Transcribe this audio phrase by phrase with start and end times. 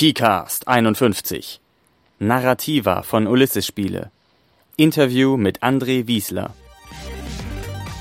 [0.00, 1.60] PCAST 51
[2.20, 4.12] Narrativa von Ulysses Spiele
[4.76, 6.54] Interview mit André Wiesler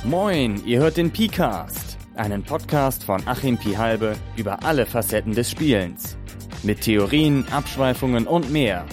[0.04, 6.18] Moin, ihr hört den PCAST, einen Podcast von Achim Pihalbe über alle Facetten des Spielens.
[6.62, 8.86] Mit Theorien, Abschweifungen und mehr.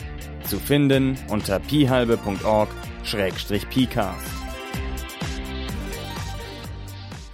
[0.49, 4.27] Zu finden unter pihalbe.org-pcast.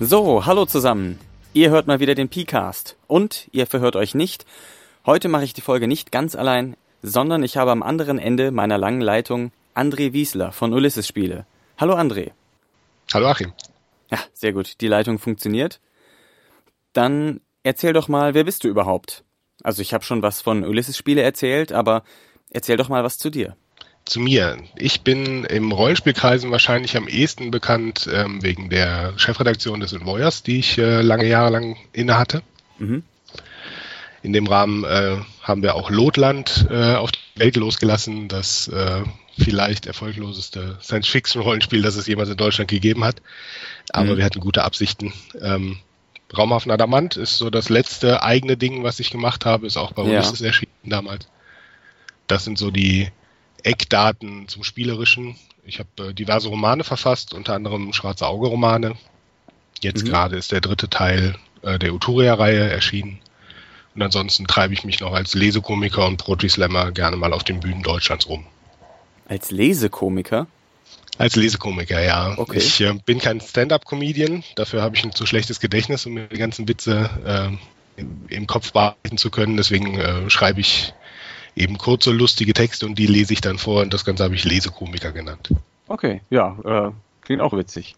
[0.01, 1.21] So, hallo zusammen.
[1.53, 2.97] Ihr hört mal wieder den PCAST.
[3.07, 4.47] Und ihr verhört euch nicht.
[5.07, 8.77] Heute mache ich die Folge nicht ganz allein, sondern ich habe am anderen Ende meiner
[8.77, 11.47] langen Leitung André Wiesler von Ulysses Spiele.
[11.79, 12.33] Hallo André.
[13.15, 13.53] Hallo Achim.
[14.11, 14.81] Ja, sehr gut.
[14.83, 15.81] Die Leitung funktioniert.
[16.93, 19.25] Dann erzähl doch mal, wer bist du überhaupt?
[19.63, 22.03] Also ich habe schon was von Ulysses Spiele erzählt, aber
[22.51, 23.57] erzähl doch mal was zu dir
[24.07, 24.57] zu mir.
[24.77, 30.59] Ich bin im Rollenspielkreisen wahrscheinlich am ehesten bekannt ähm, wegen der Chefredaktion des Envoyers, die
[30.59, 32.43] ich äh, lange Jahre lang inne hatte.
[32.79, 33.05] Mhm.
[34.23, 39.03] In dem Rahmen äh, haben wir auch Lotland äh, auf die Welt losgelassen, das äh,
[39.39, 43.23] vielleicht erfolgloseste Science-Fiction-Rollenspiel, das es jemals in Deutschland gegeben hat.
[43.93, 44.17] Aber mhm.
[44.19, 45.13] wir hatten gute Absichten.
[45.41, 45.79] Ähm,
[46.37, 50.03] Raumhafen Adamant ist so das letzte eigene Ding, was ich gemacht habe, ist auch bei
[50.03, 50.47] uns ja.
[50.47, 51.27] erschienen damals.
[52.27, 53.09] Das sind so die
[53.63, 55.37] Eckdaten zum Spielerischen.
[55.65, 58.95] Ich habe äh, diverse Romane verfasst, unter anderem Schwarze Auge-Romane.
[59.81, 60.09] Jetzt mhm.
[60.09, 63.19] gerade ist der dritte Teil äh, der Uturia-Reihe erschienen.
[63.95, 67.83] Und ansonsten treibe ich mich noch als Lesekomiker und Poetry-Slammer gerne mal auf den Bühnen
[67.83, 68.47] Deutschlands rum.
[69.29, 70.47] Als Lesekomiker?
[71.19, 72.35] Als Lesekomiker, ja.
[72.39, 72.59] Okay.
[72.59, 76.39] Ich äh, bin kein Stand-up-Comedian, dafür habe ich ein zu schlechtes Gedächtnis, um mir die
[76.39, 79.57] ganzen Witze äh, im, im Kopf behalten zu können.
[79.57, 80.95] Deswegen äh, schreibe ich
[81.57, 84.45] eben kurze, lustige Texte und die lese ich dann vor und das Ganze habe ich
[84.45, 85.53] Lesekomiker genannt.
[85.89, 87.97] Okay, ja, äh, klingt auch witzig.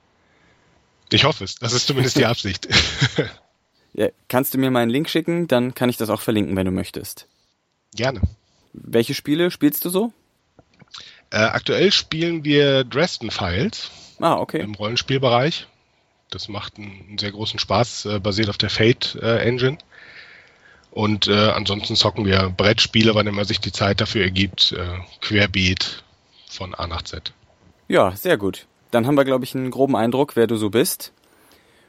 [1.11, 2.69] Ich hoffe es, das ist zumindest die Absicht.
[3.95, 6.67] ja, kannst du mir mal einen Link schicken, dann kann ich das auch verlinken, wenn
[6.67, 7.27] du möchtest.
[7.95, 8.21] Gerne.
[8.73, 10.13] Welche Spiele spielst du so?
[11.31, 13.91] Äh, aktuell spielen wir Dresden Files.
[14.19, 14.61] Ah, okay.
[14.61, 15.67] Im Rollenspielbereich.
[16.31, 19.79] Das macht einen, einen sehr großen Spaß, äh, basiert auf der Fate äh, Engine.
[20.91, 26.05] Und äh, ansonsten zocken wir Brettspiele, wann immer sich die Zeit dafür ergibt, äh, querbeet
[26.49, 27.33] von A nach Z.
[27.89, 28.67] Ja, sehr gut.
[28.91, 31.13] Dann haben wir, glaube ich, einen groben Eindruck, wer du so bist.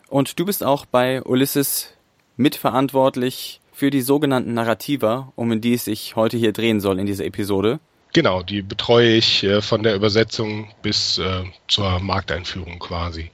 [0.10, 1.94] Und du bist auch bei Ulysses
[2.38, 7.06] mitverantwortlich für die sogenannten Narrativa, um in die es sich heute hier drehen soll in
[7.06, 7.80] dieser Episode.
[8.14, 13.32] Genau, die betreue ich äh, von der Übersetzung bis äh, zur Markteinführung quasi.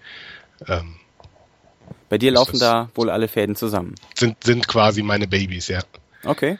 [0.68, 0.96] Ähm,
[2.08, 3.96] bei dir laufen da wohl alle Fäden zusammen.
[4.16, 5.82] Sind, sind quasi meine Babys, ja.
[6.24, 6.58] Okay.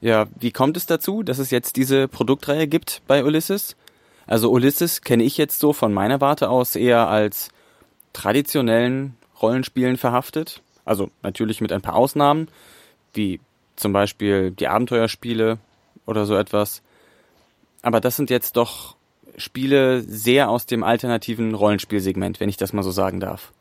[0.00, 3.76] Ja, wie kommt es dazu, dass es jetzt diese Produktreihe gibt bei Ulysses?
[4.26, 7.50] Also Ulysses kenne ich jetzt so von meiner Warte aus eher als
[8.12, 10.62] traditionellen Rollenspielen verhaftet.
[10.84, 12.48] Also natürlich mit ein paar Ausnahmen,
[13.14, 13.40] wie
[13.76, 15.58] zum Beispiel die Abenteuerspiele
[16.06, 16.82] oder so etwas.
[17.82, 18.96] Aber das sind jetzt doch
[19.36, 23.52] Spiele sehr aus dem alternativen Rollenspielsegment, wenn ich das mal so sagen darf.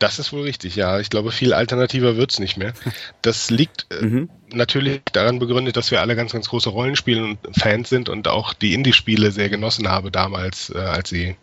[0.00, 0.98] Das ist wohl richtig, ja.
[0.98, 2.74] Ich glaube, viel alternativer wird's nicht mehr.
[3.22, 4.28] Das liegt äh, mhm.
[4.52, 8.52] natürlich daran begründet, dass wir alle ganz, ganz große Rollenspiele und Fans sind und auch
[8.54, 11.36] die Indie-Spiele sehr genossen habe damals, äh, als sie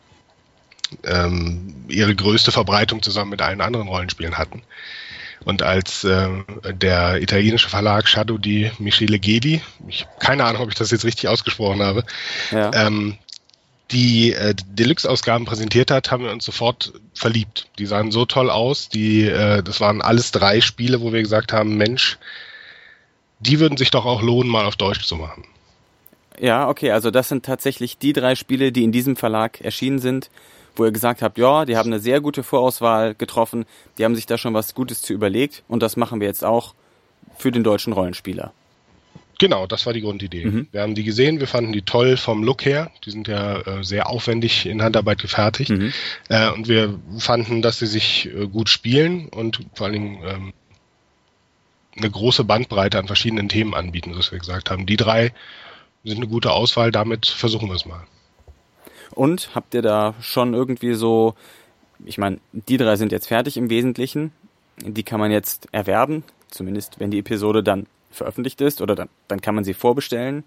[1.03, 4.63] ähm, ihre größte Verbreitung zusammen mit allen anderen Rollenspielen hatten.
[5.44, 6.29] Und als äh,
[6.72, 11.06] der italienische Verlag Shadow di Michele Gedi, ich habe keine Ahnung, ob ich das jetzt
[11.06, 12.03] richtig ausgesprochen habe,
[12.51, 12.72] ja.
[12.74, 13.18] ähm,
[13.91, 17.68] die äh, Deluxe-Ausgaben präsentiert hat, haben wir uns sofort verliebt.
[17.78, 18.90] Die sahen so toll aus.
[18.90, 22.18] Die, äh, das waren alles drei Spiele, wo wir gesagt haben, Mensch,
[23.40, 25.44] die würden sich doch auch lohnen, mal auf Deutsch zu machen.
[26.40, 30.30] Ja, okay, also das sind tatsächlich die drei Spiele, die in diesem Verlag erschienen sind,
[30.75, 33.65] wo ihr gesagt habt, ja, die haben eine sehr gute Vorauswahl getroffen,
[33.97, 36.73] die haben sich da schon was Gutes zu überlegt und das machen wir jetzt auch
[37.37, 38.53] für den deutschen Rollenspieler.
[39.41, 40.45] Genau, das war die Grundidee.
[40.45, 40.67] Mhm.
[40.71, 42.91] Wir haben die gesehen, wir fanden die toll vom Look her.
[43.03, 45.71] Die sind ja äh, sehr aufwendig in Handarbeit gefertigt.
[45.71, 45.91] Mhm.
[46.29, 50.53] Äh, und wir fanden, dass sie sich äh, gut spielen und vor allen Dingen ähm,
[51.97, 55.33] eine große Bandbreite an verschiedenen Themen anbieten, dass wir gesagt haben, die drei
[56.03, 58.03] sind eine gute Auswahl, damit versuchen wir es mal.
[59.13, 61.36] Und habt ihr da schon irgendwie so,
[62.06, 64.31] ich meine, die drei sind jetzt fertig im Wesentlichen,
[64.78, 69.42] die kann man jetzt erwerben, zumindest wenn die Episode dann veröffentlicht ist oder dann, dann
[69.42, 70.44] kann man sie vorbestellen.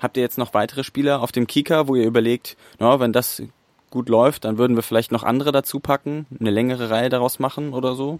[0.00, 3.42] Habt ihr jetzt noch weitere Spiele auf dem Kika, wo ihr überlegt, na, wenn das
[3.90, 7.72] gut läuft, dann würden wir vielleicht noch andere dazu packen, eine längere Reihe daraus machen
[7.72, 8.18] oder so?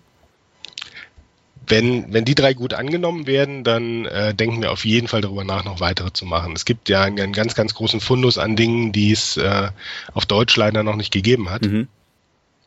[1.66, 5.44] Wenn, wenn die drei gut angenommen werden, dann äh, denken wir auf jeden Fall darüber
[5.44, 6.54] nach, noch weitere zu machen.
[6.54, 9.70] Es gibt ja einen, einen ganz, ganz großen Fundus an Dingen, die es äh,
[10.12, 11.62] auf Deutsch leider noch nicht gegeben hat.
[11.62, 11.88] Mhm.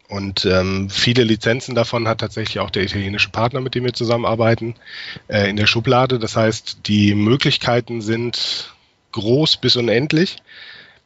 [0.07, 4.75] Und ähm, viele Lizenzen davon hat tatsächlich auch der italienische Partner, mit dem wir zusammenarbeiten,
[5.27, 6.19] äh, in der Schublade.
[6.19, 8.74] Das heißt, die Möglichkeiten sind
[9.13, 10.38] groß bis unendlich.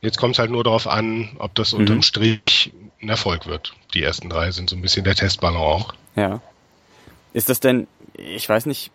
[0.01, 1.79] Jetzt kommt es halt nur darauf an, ob das mhm.
[1.79, 3.73] unterm Strich ein Erfolg wird.
[3.93, 5.93] Die ersten drei sind so ein bisschen der Testballon auch.
[6.15, 6.41] Ja.
[7.39, 8.91] Ist das denn, ich weiß nicht,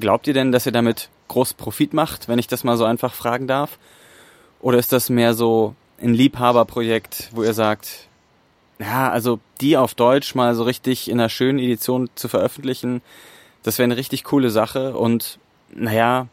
[0.00, 3.12] glaubt ihr denn, dass ihr damit groß Profit macht, wenn ich das mal so einfach
[3.12, 3.78] fragen darf?
[4.62, 8.08] Oder ist das mehr so ein Liebhaberprojekt, wo ihr sagt,
[8.78, 13.02] ja, also die auf Deutsch mal so richtig in einer schönen Edition zu veröffentlichen,
[13.62, 15.38] das wäre eine richtig coole Sache und
[15.68, 16.28] naja,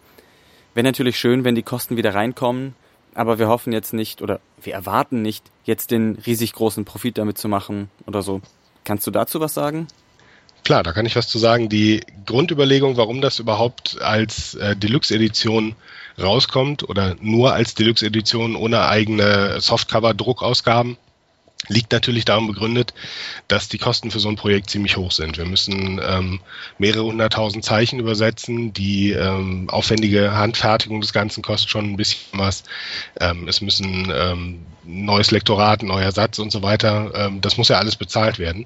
[0.76, 2.74] wäre natürlich schön, wenn die Kosten wieder reinkommen,
[3.16, 7.38] aber wir hoffen jetzt nicht oder wir erwarten nicht, jetzt den riesig großen Profit damit
[7.38, 8.40] zu machen oder so.
[8.86, 9.88] Kannst du dazu was sagen?
[10.64, 11.68] Klar, da kann ich was zu sagen.
[11.68, 15.76] Die Grundüberlegung, warum das überhaupt als äh, Deluxe-Edition
[16.22, 20.98] rauskommt oder nur als Deluxe-Edition ohne eigene Softcover-Druckausgaben,
[21.68, 22.94] liegt natürlich darum begründet,
[23.48, 25.38] dass die Kosten für so ein Projekt ziemlich hoch sind.
[25.38, 26.40] Wir müssen ähm,
[26.78, 28.74] mehrere hunderttausend Zeichen übersetzen.
[28.74, 32.64] Die ähm, aufwendige Handfertigung des Ganzen kostet schon ein bisschen was.
[33.20, 37.12] Ähm, es müssen ähm, neues Lektorat, neuer Satz und so weiter.
[37.16, 38.66] Ähm, das muss ja alles bezahlt werden.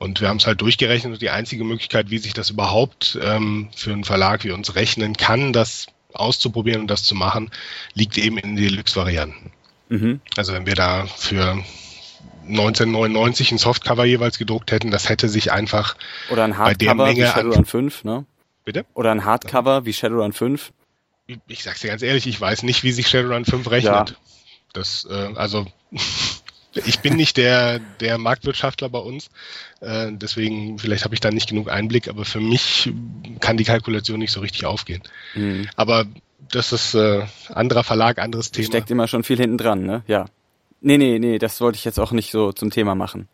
[0.00, 3.68] Und wir haben es halt durchgerechnet und die einzige Möglichkeit, wie sich das überhaupt ähm,
[3.76, 7.50] für einen Verlag wie uns rechnen kann, das auszuprobieren und das zu machen,
[7.92, 9.52] liegt eben in den Deluxe-Varianten.
[9.90, 10.20] Mhm.
[10.38, 11.62] Also wenn wir da für
[12.48, 15.96] 1999 ein Softcover jeweils gedruckt hätten, das hätte sich einfach
[16.30, 18.24] Oder ein Hardcover wie Shadowrun 5, ne?
[18.64, 18.86] Bitte?
[18.94, 20.72] Oder ein Hardcover wie Shadowrun 5.
[21.26, 24.10] Ich, ich sag's dir ganz ehrlich, ich weiß nicht, wie sich Shadowrun 5 rechnet.
[24.10, 24.16] Ja.
[24.72, 25.66] Das, äh, also
[26.72, 29.30] ich bin nicht der, der Marktwirtschaftler bei uns,
[29.80, 32.92] äh, deswegen vielleicht habe ich da nicht genug Einblick, aber für mich
[33.40, 35.02] kann die Kalkulation nicht so richtig aufgehen.
[35.34, 35.68] Mhm.
[35.76, 36.06] Aber
[36.50, 38.66] das ist äh, anderer Verlag, anderes Thema.
[38.66, 40.02] Steckt immer schon viel hinten dran, ne?
[40.06, 40.26] Ja.
[40.80, 43.28] Nee, nee, nee, das wollte ich jetzt auch nicht so zum Thema machen.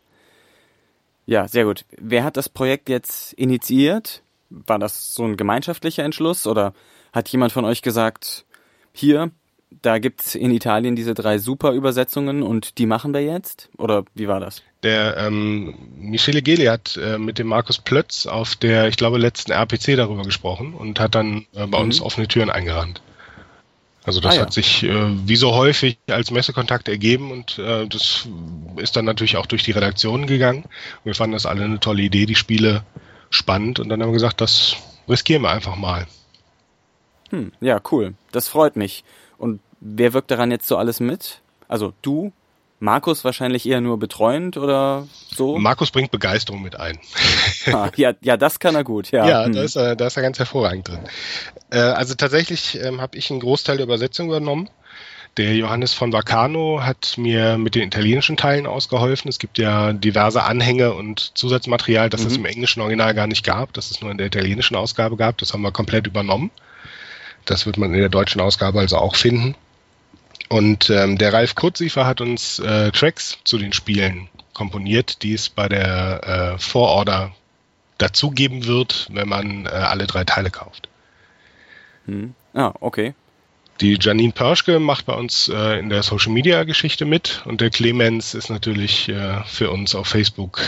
[1.26, 1.84] Ja, sehr gut.
[1.98, 4.22] Wer hat das Projekt jetzt initiiert?
[4.48, 6.72] War das so ein gemeinschaftlicher Entschluss oder
[7.12, 8.44] hat jemand von euch gesagt,
[8.92, 9.30] hier,
[9.70, 13.68] da gibt's in Italien diese drei super Übersetzungen und die machen wir jetzt?
[13.76, 14.62] Oder wie war das?
[14.82, 19.52] Der ähm, Michele Geli hat äh, mit dem Markus Plötz auf der, ich glaube, letzten
[19.52, 21.86] RPC darüber gesprochen und hat dann äh, bei mhm.
[21.86, 23.02] uns offene Türen eingerannt.
[24.04, 24.42] Also das ah, ja.
[24.42, 28.28] hat sich äh, wie so häufig als Messekontakt ergeben und äh, das
[28.76, 30.64] ist dann natürlich auch durch die Redaktion gegangen.
[31.02, 32.84] wir fanden das alle eine tolle Idee, die Spiele
[33.30, 34.76] spannend und dann haben wir gesagt, das
[35.08, 36.06] riskieren wir einfach mal.
[37.30, 38.14] Hm, ja, cool.
[38.30, 39.02] Das freut mich.
[39.38, 41.40] Und wer wirkt daran jetzt so alles mit?
[41.68, 42.32] Also du,
[42.78, 45.58] Markus wahrscheinlich eher nur betreuend oder so?
[45.58, 46.98] Markus bringt Begeisterung mit ein.
[47.72, 49.26] Ah, ja, ja, das kann er gut, ja.
[49.26, 49.52] Ja, hm.
[49.52, 51.00] da, ist er, da ist er ganz hervorragend drin.
[51.70, 54.70] Äh, also tatsächlich ähm, habe ich einen Großteil der Übersetzung übernommen.
[55.36, 59.28] Der Johannes von Vacano hat mir mit den italienischen Teilen ausgeholfen.
[59.28, 62.26] Es gibt ja diverse Anhänge und Zusatzmaterial, das mhm.
[62.28, 65.38] es im englischen Original gar nicht gab, das es nur in der italienischen Ausgabe gab.
[65.38, 66.52] Das haben wir komplett übernommen.
[67.46, 69.54] Das wird man in der deutschen Ausgabe also auch finden.
[70.48, 75.48] Und ähm, der Ralf Kurziefer hat uns äh, Tracks zu den Spielen komponiert, die es
[75.48, 77.32] bei der äh, Vororder
[77.98, 80.88] dazugeben wird, wenn man äh, alle drei Teile kauft.
[82.06, 82.34] Hm.
[82.54, 83.14] Ah, okay.
[83.80, 87.70] Die Janine Perschke macht bei uns äh, in der Social Media Geschichte mit und der
[87.70, 90.62] Clemens ist natürlich äh, für uns auf Facebook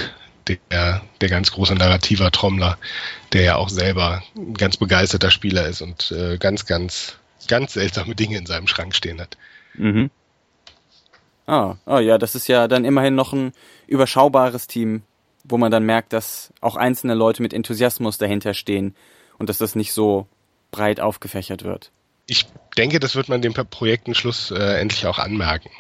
[0.49, 2.79] der, der ganz große narrativer Trommler,
[3.33, 7.17] der ja auch selber ein ganz begeisterter Spieler ist und äh, ganz, ganz,
[7.47, 9.37] ganz seltsame Dinge in seinem Schrank stehen hat.
[9.75, 10.11] Mhm.
[11.47, 13.53] Ah, oh ja, das ist ja dann immerhin noch ein
[13.87, 15.03] überschaubares Team,
[15.45, 18.95] wo man dann merkt, dass auch einzelne Leute mit Enthusiasmus dahinter stehen
[19.39, 20.27] und dass das nicht so
[20.71, 21.91] breit aufgefächert wird.
[22.27, 25.71] Ich denke, das wird man dem Projektenschluss äh, endlich auch anmerken.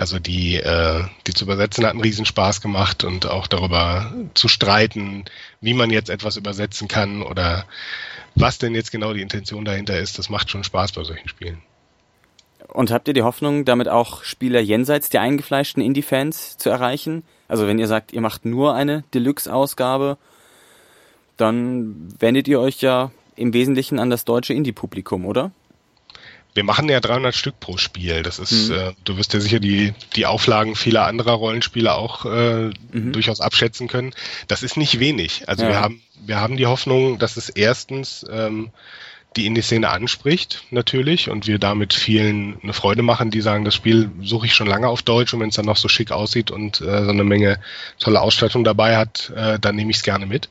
[0.00, 5.26] Also die, äh, die zu übersetzen hat einen Riesenspaß gemacht und auch darüber zu streiten,
[5.60, 7.66] wie man jetzt etwas übersetzen kann oder
[8.34, 11.60] was denn jetzt genau die Intention dahinter ist, das macht schon Spaß bei solchen Spielen.
[12.68, 17.22] Und habt ihr die Hoffnung, damit auch Spieler jenseits der eingefleischten Indie-Fans zu erreichen?
[17.46, 20.16] Also wenn ihr sagt, ihr macht nur eine Deluxe-Ausgabe,
[21.36, 25.50] dann wendet ihr euch ja im Wesentlichen an das deutsche Indie-Publikum, oder?
[26.54, 28.22] Wir machen ja 300 Stück pro Spiel.
[28.22, 28.74] Das ist, mhm.
[28.74, 33.12] äh, du wirst ja sicher die, die Auflagen vieler anderer Rollenspiele auch äh, mhm.
[33.12, 34.12] durchaus abschätzen können.
[34.48, 35.48] Das ist nicht wenig.
[35.48, 35.70] Also ja.
[35.70, 38.70] wir haben, wir haben die Hoffnung, dass es erstens ähm,
[39.36, 44.10] die Indie-Szene anspricht, natürlich, und wir damit vielen eine Freude machen, die sagen, das Spiel
[44.20, 46.80] suche ich schon lange auf Deutsch und wenn es dann noch so schick aussieht und
[46.80, 47.60] äh, so eine Menge
[48.00, 50.50] tolle Ausstattung dabei hat, äh, dann nehme ich es gerne mit.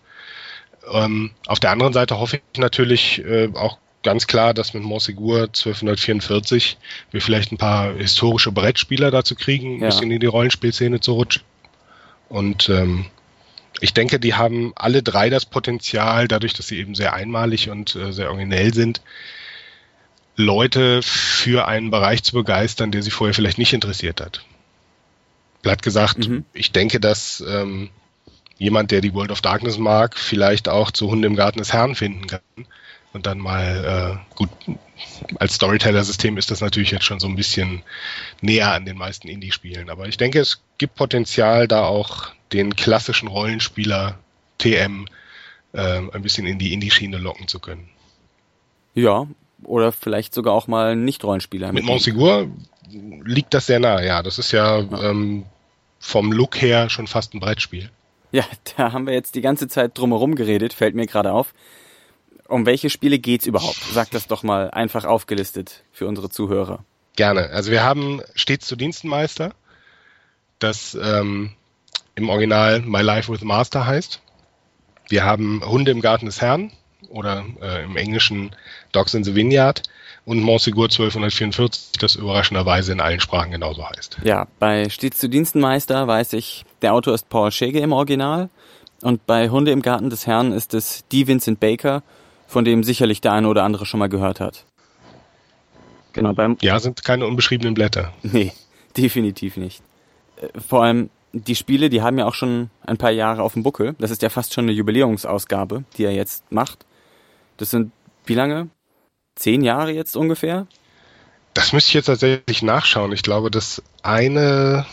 [0.92, 5.44] Ähm, auf der anderen Seite hoffe ich natürlich äh, auch ganz klar, dass mit Morsegur
[5.44, 6.78] 1244
[7.12, 9.88] wir vielleicht ein paar historische Brettspieler dazu kriegen, ein ja.
[9.88, 11.44] bisschen in die Rollenspielszene zu rutschen.
[12.30, 13.06] Und ähm,
[13.82, 17.96] ich denke, die haben alle drei das Potenzial, dadurch, dass sie eben sehr einmalig und
[17.96, 19.02] äh, sehr originell sind,
[20.36, 24.46] Leute für einen Bereich zu begeistern, der sie vorher vielleicht nicht interessiert hat.
[25.62, 26.46] Platt gesagt, mhm.
[26.54, 27.90] ich denke, dass ähm,
[28.58, 31.96] jemand, der die World of Darkness mag, vielleicht auch zu Hunde im Garten des Herrn
[31.96, 32.40] finden kann.
[33.12, 34.50] Und dann mal, äh, gut,
[35.40, 37.82] als Storyteller-System ist das natürlich jetzt schon so ein bisschen
[38.42, 39.90] näher an den meisten Indie-Spielen.
[39.90, 44.20] Aber ich denke, es gibt Potenzial, da auch den klassischen Rollenspieler
[44.60, 45.08] TM
[45.74, 47.90] äh, ein bisschen in die Indie-Schiene locken zu können.
[48.94, 49.28] Ja,
[49.64, 51.72] oder vielleicht sogar auch mal Nicht-Rollenspieler.
[51.72, 52.48] Mit Monsigur
[52.90, 54.24] liegt das sehr nah, ja.
[54.24, 55.04] Das ist ja, ja.
[55.10, 55.46] Ähm,
[56.00, 57.90] vom Look her schon fast ein Brettspiel.
[58.32, 58.44] Ja,
[58.78, 61.54] da haben wir jetzt die ganze Zeit drumherum geredet, fällt mir gerade auf.
[62.50, 63.80] Um welche Spiele geht's überhaupt?
[63.94, 66.84] Sag das doch mal einfach aufgelistet für unsere Zuhörer.
[67.16, 67.50] Gerne.
[67.52, 69.54] Also wir haben stets zu Dienstenmeister,
[70.58, 71.52] das ähm,
[72.16, 74.22] im Original My Life with Master heißt.
[75.10, 76.72] Wir haben Hunde im Garten des Herrn
[77.10, 78.56] oder äh, im Englischen
[78.92, 79.84] Dogs in the Vineyard
[80.26, 84.20] und Montsegur 1244, das überraschenderweise in allen Sprachen genauso heißt.
[84.24, 88.50] Ja, bei Stets zu Dienstenmeister weiß ich, der Autor ist Paul Schege im Original
[89.02, 92.04] und bei Hunde im Garten des Herrn ist es die Vincent Baker,
[92.50, 94.66] von dem sicherlich der eine oder andere schon mal gehört hat.
[96.14, 98.12] Genau, beim ja, sind keine unbeschriebenen Blätter.
[98.24, 98.52] Nee,
[98.98, 99.84] definitiv nicht.
[100.42, 103.62] Äh, vor allem die Spiele, die haben ja auch schon ein paar Jahre auf dem
[103.62, 103.96] Buckel.
[104.00, 106.88] Das ist ja fast schon eine Jubiläumsausgabe, die er jetzt macht.
[107.58, 107.92] Das sind
[108.26, 108.70] wie lange?
[109.36, 110.66] Zehn Jahre jetzt ungefähr?
[111.54, 113.12] Das müsste ich jetzt tatsächlich nachschauen.
[113.12, 114.88] Ich glaube, das eine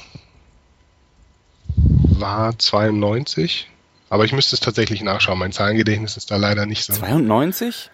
[1.75, 3.69] war 92.
[4.17, 5.39] Aber ich müsste es tatsächlich nachschauen.
[5.39, 6.95] Mein Zahlengedächtnis ist da leider nicht so.
[6.95, 7.91] 92?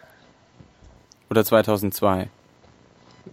[1.28, 2.28] Oder 2002?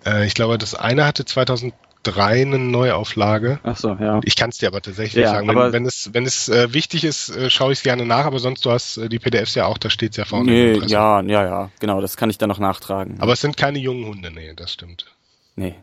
[0.08, 3.60] Äh, ich glaube, das eine hatte 2003 eine Neuauflage.
[3.62, 4.22] Ach so, ja.
[4.24, 5.48] Ich kann es dir aber tatsächlich ja, sagen.
[5.50, 8.40] Wenn, wenn, es, wenn es äh, wichtig ist, äh, schaue ich es gerne nach, aber
[8.40, 10.50] sonst du hast äh, die PDFs ja auch, da steht es ja vorne.
[10.50, 13.18] Nee, ja, ja, ja, genau, das kann ich dann noch nachtragen.
[13.20, 15.06] Aber es sind keine jungen Hunde, nee, das stimmt.
[15.56, 15.76] Nee.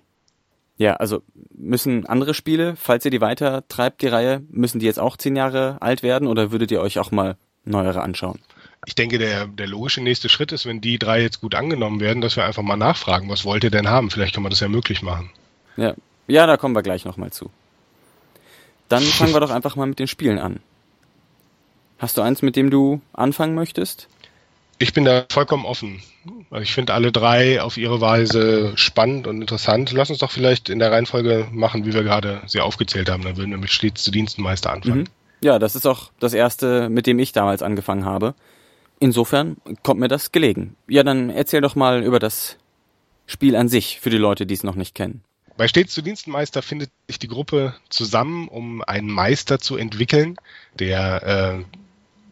[0.79, 1.23] Ja, also
[1.55, 5.37] müssen andere Spiele, falls ihr die weiter treibt, die Reihe, müssen die jetzt auch zehn
[5.37, 8.41] Jahre alt werden oder würdet ihr euch auch mal neuere anschauen?
[8.85, 12.21] Ich denke, der, der logische nächste Schritt ist, wenn die drei jetzt gut angenommen werden,
[12.21, 14.11] dass wir einfach mal nachfragen, was wollt ihr denn haben?
[14.11, 15.31] Vielleicht kann man das ja möglich machen.
[15.77, 15.95] Ja,
[16.29, 17.51] ja da kommen wir gleich nochmal zu.
[18.89, 20.61] Dann fangen wir doch einfach mal mit den Spielen an.
[21.99, 24.09] Hast du eins, mit dem du anfangen möchtest?
[24.79, 26.03] Ich bin da vollkommen offen.
[26.51, 29.93] Also ich finde alle drei auf ihre Weise spannend und interessant.
[29.93, 33.23] Lass uns doch vielleicht in der Reihenfolge machen, wie wir gerade sie aufgezählt haben.
[33.23, 35.01] Dann würden wir mit stets zu Dienstenmeister anfangen.
[35.01, 35.07] Mhm.
[35.41, 38.35] Ja, das ist auch das erste, mit dem ich damals angefangen habe.
[38.99, 40.77] Insofern kommt mir das gelegen.
[40.89, 42.57] Ja, dann erzähl doch mal über das
[43.27, 45.23] Spiel an sich für die Leute, die es noch nicht kennen.
[45.57, 50.37] Bei Stets zu Dienstenmeister findet sich die Gruppe zusammen, um einen Meister zu entwickeln,
[50.79, 51.65] der äh,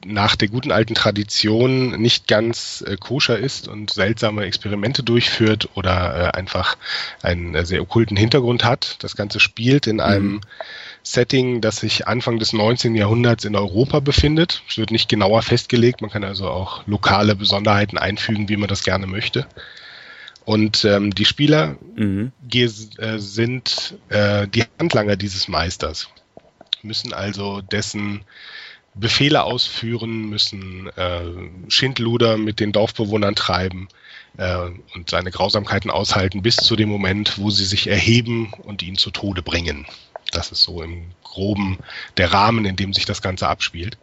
[0.04, 6.32] nach der guten alten Tradition nicht ganz äh, koscher ist und seltsame Experimente durchführt oder
[6.34, 6.76] äh, einfach
[7.23, 8.96] einen äh, sehr okkulten Hintergrund hat.
[9.02, 10.40] Das Ganze spielt in einem mhm.
[11.02, 12.94] Setting, das sich Anfang des 19.
[12.94, 14.62] Jahrhunderts in Europa befindet.
[14.68, 18.84] Es wird nicht genauer festgelegt, man kann also auch lokale Besonderheiten einfügen, wie man das
[18.84, 19.46] gerne möchte.
[20.44, 22.32] Und ähm, die Spieler mhm.
[22.52, 22.68] äh,
[23.18, 26.08] sind äh, die Handlanger dieses Meisters,
[26.82, 28.25] müssen also dessen
[28.95, 31.23] Befehle ausführen, müssen äh,
[31.69, 33.89] Schindluder mit den Dorfbewohnern treiben
[34.37, 38.97] äh, und seine Grausamkeiten aushalten bis zu dem Moment, wo sie sich erheben und ihn
[38.97, 39.87] zu Tode bringen.
[40.31, 41.79] Das ist so im groben
[42.17, 43.99] der Rahmen, in dem sich das Ganze abspielt.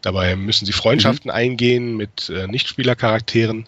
[0.00, 1.36] Dabei müssen sie Freundschaften mhm.
[1.36, 3.66] eingehen mit äh, Nichtspielercharakteren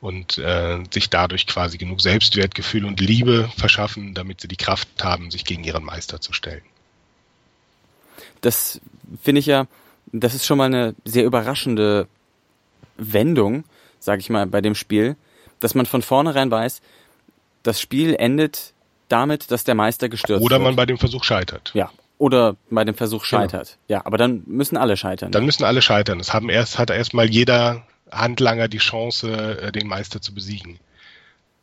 [0.00, 5.30] und äh, sich dadurch quasi genug Selbstwertgefühl und Liebe verschaffen, damit sie die Kraft haben,
[5.30, 6.62] sich gegen ihren Meister zu stellen.
[8.40, 8.80] Das
[9.22, 9.66] finde ich ja
[10.20, 12.06] das ist schon mal eine sehr überraschende
[12.96, 13.64] Wendung,
[13.98, 15.16] sag ich mal, bei dem Spiel,
[15.60, 16.80] dass man von vornherein weiß,
[17.62, 18.74] das Spiel endet
[19.08, 20.60] damit, dass der Meister gestürzt Oder wird.
[20.60, 21.72] Oder man bei dem Versuch scheitert.
[21.74, 21.90] Ja.
[22.18, 23.42] Oder bei dem Versuch genau.
[23.42, 23.78] scheitert.
[23.88, 23.98] Genau.
[23.98, 25.32] Ja, aber dann müssen alle scheitern.
[25.32, 26.20] Dann müssen alle scheitern.
[26.20, 30.78] Es haben erst, hat erstmal jeder Handlanger die Chance, äh, den Meister zu besiegen.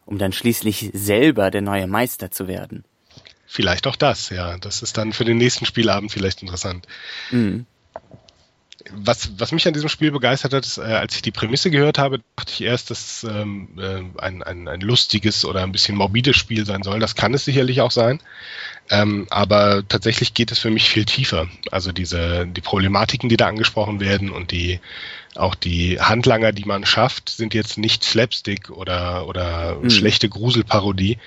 [0.05, 2.83] Um dann schließlich selber der neue Meister zu werden.
[3.45, 4.57] Vielleicht auch das, ja.
[4.57, 6.85] Das ist dann für den nächsten Spielabend vielleicht interessant.
[7.31, 7.65] Mhm
[8.91, 11.97] was, was mich an diesem Spiel begeistert hat, ist, äh, als ich die Prämisse gehört
[11.97, 16.35] habe, dachte ich erst, dass ähm, äh, ein, ein, ein lustiges oder ein bisschen morbides
[16.35, 16.99] Spiel sein soll.
[16.99, 18.19] Das kann es sicherlich auch sein.
[18.89, 21.47] Ähm, aber tatsächlich geht es für mich viel tiefer.
[21.71, 24.79] Also diese, die Problematiken, die da angesprochen werden und die,
[25.35, 29.89] auch die Handlanger, die man schafft, sind jetzt nicht Slapstick oder, oder mhm.
[29.89, 31.17] schlechte Gruselparodie,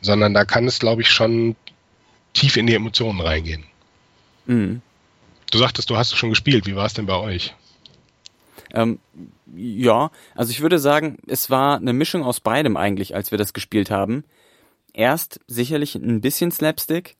[0.00, 1.56] sondern da kann es, glaube ich, schon
[2.32, 3.64] tief in die Emotionen reingehen.
[4.46, 4.82] Mhm
[5.54, 6.66] Du sagtest, du hast schon gespielt.
[6.66, 7.54] Wie war es denn bei euch?
[8.72, 8.98] Ähm,
[9.54, 13.52] ja, also ich würde sagen, es war eine Mischung aus beidem eigentlich, als wir das
[13.52, 14.24] gespielt haben.
[14.92, 17.14] Erst sicherlich ein bisschen Slapstick,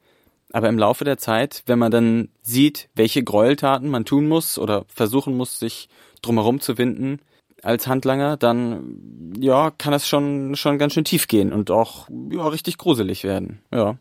[0.52, 4.84] aber im Laufe der Zeit, wenn man dann sieht, welche Gräueltaten man tun muss oder
[4.88, 5.88] versuchen muss, sich
[6.20, 7.20] drumherum zu winden
[7.62, 12.48] als Handlanger, dann ja, kann das schon schon ganz schön tief gehen und auch ja,
[12.48, 13.60] richtig gruselig werden.
[13.72, 13.96] Ja.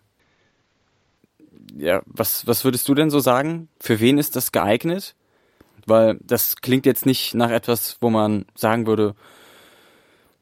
[1.77, 3.70] Ja, was was würdest du denn so sagen?
[3.80, 5.15] Für wen ist das geeignet?
[5.86, 9.15] Weil das klingt jetzt nicht nach etwas, wo man sagen würde,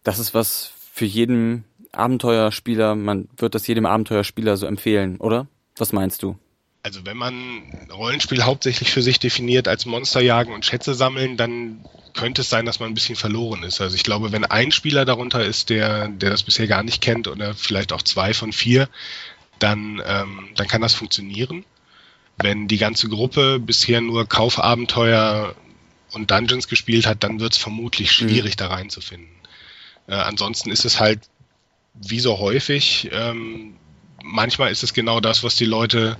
[0.04, 5.48] das ist was für jeden Abenteuerspieler, man wird das jedem Abenteuerspieler so empfehlen, oder?
[5.78, 6.38] Was meinst du?
[6.84, 11.86] Also wenn man Rollenspiel hauptsächlich für sich definiert als Monster jagen und Schätze sammeln, dann
[12.14, 13.82] könnte es sein, dass man ein bisschen verloren ist.
[13.82, 17.28] Also ich glaube, wenn ein Spieler darunter ist, der, der das bisher gar nicht kennt
[17.28, 18.90] oder vielleicht auch zwei von vier,
[19.64, 21.66] dann, ähm, dann kann das funktionieren.
[22.38, 25.56] Wenn die ganze Gruppe bisher nur Kaufabenteuer
[26.12, 28.30] und Dungeons gespielt hat, dann wird es vermutlich mhm.
[28.30, 28.58] schwierig, mhm.
[28.58, 29.36] da reinzufinden.
[30.08, 31.22] Äh, ansonsten ist es halt
[31.94, 33.76] wie so häufig, ähm,
[34.24, 36.18] manchmal ist es genau das, was die Leute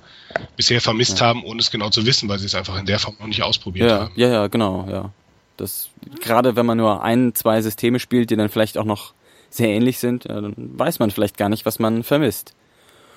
[0.58, 1.28] bisher vermisst ja.
[1.28, 3.44] haben, ohne es genau zu wissen, weil sie es einfach in der Form noch nicht
[3.44, 4.14] ausprobiert ja, haben.
[4.16, 5.12] Ja, ja, genau, ja.
[5.58, 5.90] Das,
[6.22, 9.14] gerade wenn man nur ein, zwei Systeme spielt, die dann vielleicht auch noch
[9.50, 12.54] sehr ähnlich sind, dann weiß man vielleicht gar nicht, was man vermisst.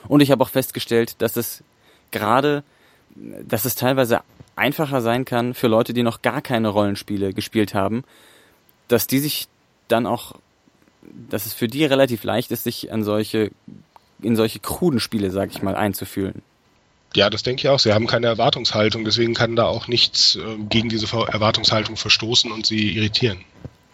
[0.09, 1.63] Und ich habe auch festgestellt, dass es
[2.11, 2.63] gerade
[3.17, 4.21] dass es teilweise
[4.57, 8.05] einfacher sein kann für Leute, die noch gar keine Rollenspiele gespielt haben,
[8.89, 9.49] dass die sich
[9.89, 10.35] dann auch,
[11.31, 13.51] dass es für die relativ leicht ist, sich an solche,
[14.21, 16.43] in solche kruden Spiele, sag ich mal, einzufühlen.
[17.15, 17.79] Ja, das denke ich auch.
[17.79, 22.67] Sie haben keine Erwartungshaltung, deswegen kann da auch nichts äh, gegen diese Erwartungshaltung verstoßen und
[22.67, 23.39] sie irritieren.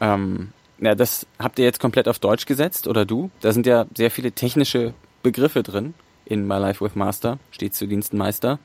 [0.00, 3.30] Ähm, ja, das habt ihr jetzt komplett auf Deutsch gesetzt oder du?
[3.42, 7.86] Da sind ja sehr viele technische Begriffe drin in My Life with Master, steht zu
[7.86, 8.58] Dienstenmeister.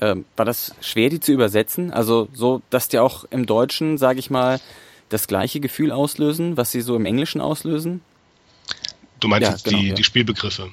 [0.00, 1.92] Ähm, war das schwer, die zu übersetzen?
[1.92, 4.60] Also so, dass die auch im Deutschen, sage ich mal,
[5.08, 8.00] das gleiche Gefühl auslösen, was sie so im Englischen auslösen?
[9.20, 9.94] Du meinst ja, jetzt genau, die, ja.
[9.94, 10.70] die Spielbegriffe?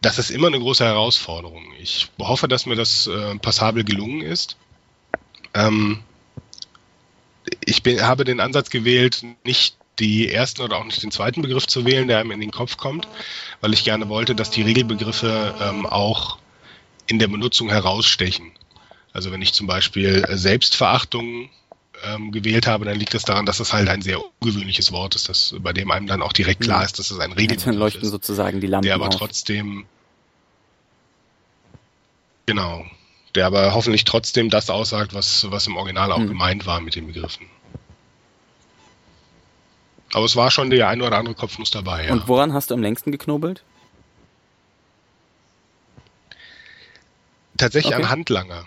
[0.00, 1.62] Das ist immer eine große Herausforderung.
[1.78, 4.56] Ich hoffe, dass mir das äh, passabel gelungen ist.
[5.54, 6.02] Ähm,
[7.64, 11.66] ich bin, habe den Ansatz gewählt, nicht die ersten oder auch nicht den zweiten Begriff
[11.66, 13.06] zu wählen, der einem in den Kopf kommt,
[13.60, 16.38] weil ich gerne wollte, dass die Regelbegriffe ähm, auch
[17.06, 18.52] in der Benutzung herausstechen.
[19.12, 21.50] Also wenn ich zum Beispiel äh, Selbstverachtung
[22.04, 25.14] ähm, gewählt habe, dann liegt es das daran, dass das halt ein sehr ungewöhnliches Wort
[25.14, 26.86] ist, das, bei dem einem dann auch direkt klar mhm.
[26.86, 28.10] ist, dass es ein Regelbegriff dann leuchten ist.
[28.10, 29.16] sozusagen die Lampen Der aber auf.
[29.16, 29.84] trotzdem
[32.46, 32.84] genau,
[33.34, 36.28] der aber hoffentlich trotzdem das aussagt, was, was im Original auch mhm.
[36.28, 37.46] gemeint war mit den Begriffen.
[40.12, 42.06] Aber es war schon der ein oder andere Kopfnuss dabei.
[42.06, 42.12] Ja.
[42.12, 43.62] Und woran hast du am längsten geknobelt?
[47.62, 48.04] tatsächlich okay.
[48.04, 48.64] an Handlanger.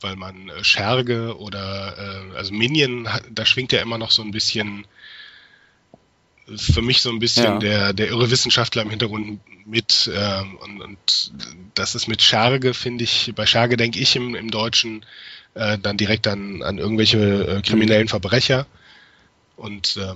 [0.00, 1.94] Weil man äh, Scherge oder
[2.32, 4.86] äh, also Minion, da schwingt ja immer noch so ein bisschen
[6.56, 7.58] für mich so ein bisschen ja.
[7.58, 10.10] der, der irre Wissenschaftler im Hintergrund mit.
[10.12, 11.32] Äh, und, und
[11.74, 15.04] das ist mit Scherge, finde ich, bei Scherge denke ich im, im Deutschen
[15.54, 18.08] äh, dann direkt an, an irgendwelche äh, kriminellen.
[18.08, 18.66] Verbrecher.
[19.60, 20.14] Und äh,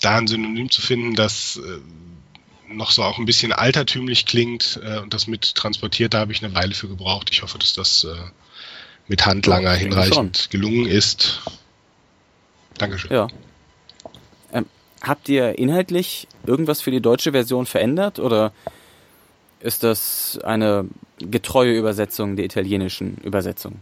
[0.00, 4.98] da ein Synonym zu finden, das äh, noch so auch ein bisschen altertümlich klingt äh,
[4.98, 7.28] und das mit transportiert, da habe ich eine Weile für gebraucht.
[7.30, 8.16] Ich hoffe, dass das äh,
[9.06, 11.42] mit Handlanger ja, hinreichend gelungen ist.
[12.78, 13.12] Dankeschön.
[13.12, 13.28] Ja.
[14.52, 14.66] Ähm,
[15.02, 18.52] habt ihr inhaltlich irgendwas für die deutsche Version verändert oder
[19.60, 20.86] ist das eine
[21.18, 23.80] getreue Übersetzung der italienischen Übersetzung?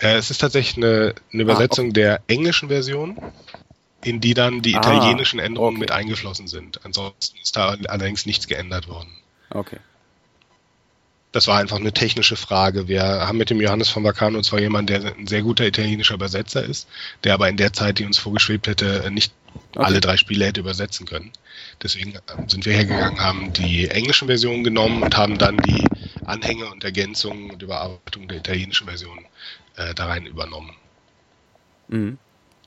[0.00, 2.00] Äh, es ist tatsächlich eine, eine Übersetzung ah, okay.
[2.00, 3.16] der englischen Version
[4.02, 5.80] in die dann die ah, italienischen Änderungen okay.
[5.80, 6.84] mit eingeflossen sind.
[6.84, 9.10] Ansonsten ist da allerdings nichts geändert worden.
[9.50, 9.78] Okay.
[11.32, 12.88] Das war einfach eine technische Frage.
[12.88, 16.64] Wir haben mit dem Johannes von Vacano zwar jemanden, der ein sehr guter italienischer Übersetzer
[16.64, 16.88] ist,
[17.22, 19.32] der aber in der Zeit, die uns vorgeschwebt hätte, nicht
[19.74, 19.84] okay.
[19.84, 21.30] alle drei Spiele hätte übersetzen können.
[21.82, 22.14] Deswegen
[22.48, 25.84] sind wir hergegangen, haben die englischen Versionen genommen und haben dann die
[26.24, 29.24] Anhänge und Ergänzungen und Überarbeitung der italienischen Version
[29.80, 30.72] äh, da rein übernommen.
[31.88, 32.18] Mhm.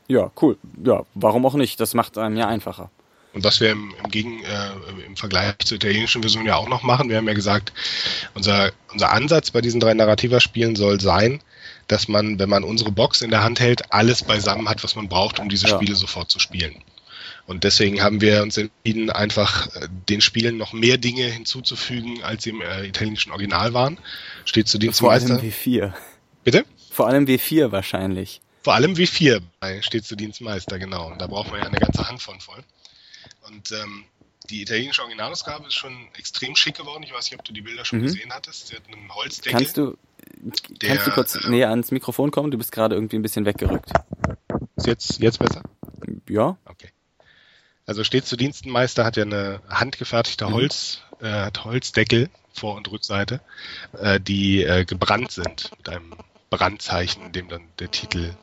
[0.08, 0.58] Ja, cool.
[0.84, 1.80] Ja, warum auch nicht?
[1.80, 2.90] Das macht einem ja einfacher.
[3.34, 6.84] Und was wir im, im, Gegen, äh, im Vergleich zur italienischen Version ja auch noch
[6.84, 7.74] machen, wir haben ja gesagt,
[8.36, 11.42] unser, unser Ansatz bei diesen drei Narrativa-Spielen soll sein,
[11.88, 15.10] dass man, wenn man unsere Box in der Hand hält, alles beisammen hat, was man
[15.10, 15.76] braucht, um diese ja.
[15.76, 16.76] Spiele sofort zu spielen.
[17.46, 22.44] Und deswegen haben wir uns entschieden, einfach äh, den Spielen noch mehr Dinge hinzuzufügen, als
[22.44, 23.98] sie im äh, italienischen Original waren.
[24.46, 25.40] Steht zu Dienstmeister.
[25.40, 25.94] Vor allem W4.
[26.44, 26.66] Bitte?
[26.94, 28.40] Vor allem W4 wahrscheinlich.
[28.62, 31.12] Vor allem W4 bei steht zu Dienstmeister, genau.
[31.12, 32.64] Und da braucht man ja eine ganze Hand von voll.
[33.48, 34.06] Und ähm,
[34.52, 37.02] die italienische Originalausgabe ist schon extrem schick geworden.
[37.02, 38.04] Ich weiß nicht, ob du die Bilder schon mhm.
[38.04, 38.68] gesehen hattest.
[38.68, 39.60] Sie hat einen Holzdeckel.
[39.60, 39.98] Kannst du,
[40.82, 42.52] der, kannst du kurz äh, näher ans Mikrofon kommen?
[42.52, 43.90] Du bist gerade irgendwie ein bisschen weggerückt.
[44.76, 45.64] Ist jetzt, jetzt besser?
[46.30, 46.58] Ja.
[46.66, 46.90] Okay.
[47.88, 50.54] Also steht zu Dienstenmeister hat ja eine handgefertigte mhm.
[50.54, 53.42] Holz, äh, hat Holzdeckel Vor- und Rückseite,
[54.00, 56.14] äh, die äh, gebrannt sind mit einem
[56.58, 58.36] Brandzeichen, in dem dann der Titel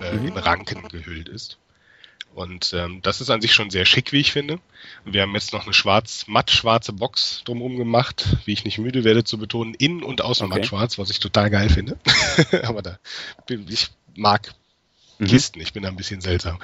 [0.00, 0.28] äh, mhm.
[0.28, 1.58] in Ranken gehüllt ist.
[2.34, 4.58] Und ähm, das ist an sich schon sehr schick, wie ich finde.
[5.04, 8.78] Und wir haben jetzt noch eine schwarz, matt schwarze Box drumherum gemacht, wie ich nicht
[8.78, 10.58] müde werde zu betonen, innen und außen okay.
[10.58, 11.98] matt schwarz, was ich total geil finde.
[12.62, 12.98] Aber da
[13.46, 14.54] bin, ich mag
[15.22, 15.28] mhm.
[15.28, 16.58] Kisten, ich bin da ein bisschen seltsam.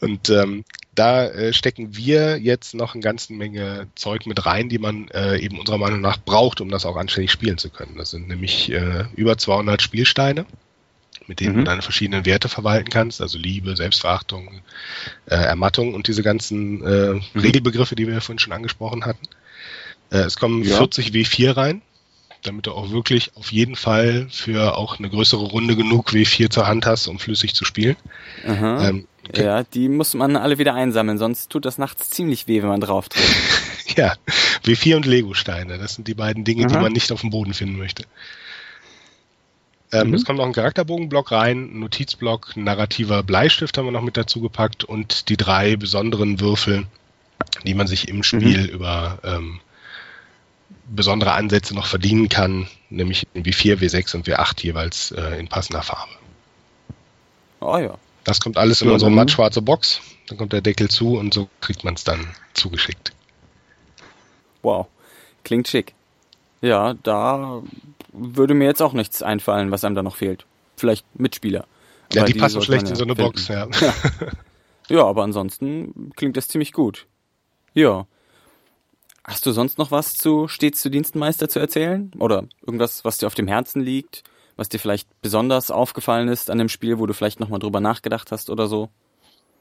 [0.00, 4.78] Und ähm, da äh, stecken wir jetzt noch eine ganze Menge Zeug mit rein, die
[4.78, 7.96] man äh, eben unserer Meinung nach braucht, um das auch anständig spielen zu können.
[7.96, 10.46] Das sind nämlich äh, über 200 Spielsteine
[11.28, 11.58] mit denen mhm.
[11.58, 14.60] du deine verschiedenen Werte verwalten kannst, also Liebe, Selbstverachtung,
[15.26, 17.22] äh, Ermattung und diese ganzen äh, mhm.
[17.40, 19.28] Regelbegriffe, die wir vorhin schon angesprochen hatten.
[20.10, 20.76] Äh, es kommen ja.
[20.76, 21.82] 40 W4 rein,
[22.42, 26.66] damit du auch wirklich auf jeden Fall für auch eine größere Runde genug W4 zur
[26.66, 27.96] Hand hast, um flüssig zu spielen.
[28.44, 32.68] Ähm, ja, die muss man alle wieder einsammeln, sonst tut das nachts ziemlich weh, wenn
[32.68, 33.24] man drauf tritt.
[33.96, 34.14] ja,
[34.64, 36.72] W4 und Lego-Steine, das sind die beiden Dinge, Aha.
[36.72, 38.04] die man nicht auf dem Boden finden möchte.
[39.92, 40.14] Ähm, mhm.
[40.14, 44.40] Es kommt noch ein Charakterbogenblock rein, ein Notizblock, narrativer Bleistift haben wir noch mit dazu
[44.40, 46.86] gepackt und die drei besonderen Würfel,
[47.64, 48.68] die man sich im Spiel mhm.
[48.68, 49.60] über ähm,
[50.88, 55.82] besondere Ansätze noch verdienen kann, nämlich in W4, W6 und W8 jeweils äh, in passender
[55.82, 56.12] Farbe.
[57.60, 57.94] Oh ja.
[58.24, 61.82] Das kommt alles in unsere mattschwarze Box, dann kommt der Deckel zu und so kriegt
[61.84, 63.12] man es dann zugeschickt.
[64.62, 64.86] Wow,
[65.42, 65.94] klingt schick.
[66.60, 67.62] Ja, da
[68.12, 70.46] würde mir jetzt auch nichts einfallen, was einem da noch fehlt.
[70.76, 71.66] Vielleicht Mitspieler.
[72.12, 73.32] Ja, die, die passen schlecht in so eine finden.
[73.32, 73.66] Box, ja.
[73.80, 73.94] ja.
[74.88, 75.04] ja.
[75.04, 77.06] aber ansonsten klingt das ziemlich gut.
[77.74, 78.06] Ja.
[79.24, 82.10] Hast du sonst noch was zu Stets zu Dienstenmeister zu erzählen?
[82.18, 84.24] Oder irgendwas, was dir auf dem Herzen liegt?
[84.56, 88.32] Was dir vielleicht besonders aufgefallen ist an dem Spiel, wo du vielleicht nochmal drüber nachgedacht
[88.32, 88.90] hast oder so?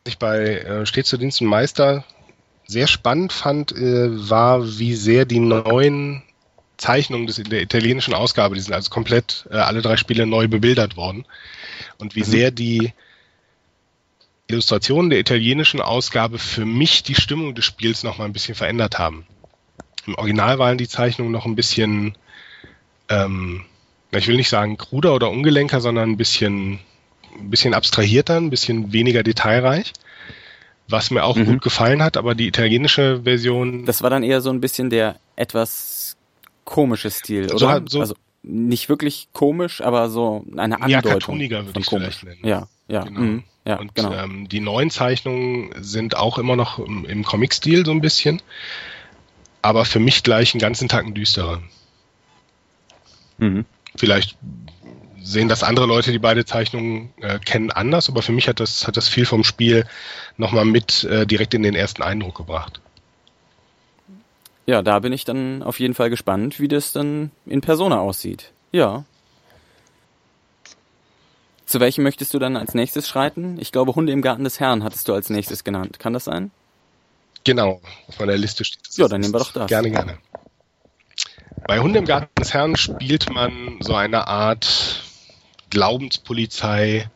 [0.04, 2.04] Was ich bei äh, Stets zu Dienstenmeister
[2.68, 6.24] sehr spannend fand, äh, war, wie sehr die neuen
[6.78, 10.48] Zeichnungen des, in der italienischen Ausgabe, die sind also komplett äh, alle drei Spiele neu
[10.48, 11.26] bebildert worden.
[12.00, 12.26] Und wie mhm.
[12.26, 12.94] sehr die
[14.48, 18.98] Illustrationen der italienischen Ausgabe für mich die Stimmung des Spiels noch mal ein bisschen verändert
[18.98, 19.26] haben.
[20.08, 22.16] Im Original waren die Zeichnungen noch ein bisschen,
[23.10, 23.66] ähm,
[24.12, 26.80] ich will nicht sagen kruder oder ungelenker, sondern ein bisschen,
[27.38, 29.94] ein bisschen abstrahierter, ein bisschen weniger detailreich
[30.92, 31.46] was mir auch mhm.
[31.46, 33.86] gut gefallen hat, aber die italienische Version.
[33.86, 36.18] Das war dann eher so ein bisschen der etwas
[36.66, 37.58] komische Stil, oder?
[37.58, 42.24] So, halt so also nicht wirklich komisch, aber so eine Andeutung ja, von komisch.
[42.24, 42.40] Nennen.
[42.44, 43.20] Ja, ja, genau.
[43.20, 44.14] Mhm, ja, und genau.
[44.14, 48.42] ähm, die neuen Zeichnungen sind auch immer noch im, im Comic-Stil so ein bisschen,
[49.62, 51.62] aber für mich gleich einen ganzen Tacken düsterer.
[53.38, 53.66] Mhm.
[53.96, 54.38] Vielleicht
[55.22, 58.88] sehen das andere Leute, die beide Zeichnungen äh, kennen, anders, aber für mich hat das,
[58.88, 59.86] hat das viel vom Spiel
[60.38, 62.82] nochmal mit äh, direkt in den ersten Eindruck gebracht.
[64.66, 68.52] Ja, da bin ich dann auf jeden Fall gespannt, wie das dann in Persona aussieht.
[68.72, 69.06] Ja.
[71.66, 73.58] Zu welchem möchtest du dann als nächstes schreiten?
[73.60, 76.00] Ich glaube, Hunde im Garten des Herrn hattest du als nächstes genannt.
[76.00, 76.52] Kann das sein?
[77.44, 78.98] Genau, auf meiner Liste steht das.
[78.98, 79.68] Ja, dann nehmen wir doch das.
[79.68, 80.18] Gerne, gerne.
[81.68, 85.04] Bei Hunde im Garten des Herrn spielt man so eine Art
[85.70, 87.10] Glaubenspolizei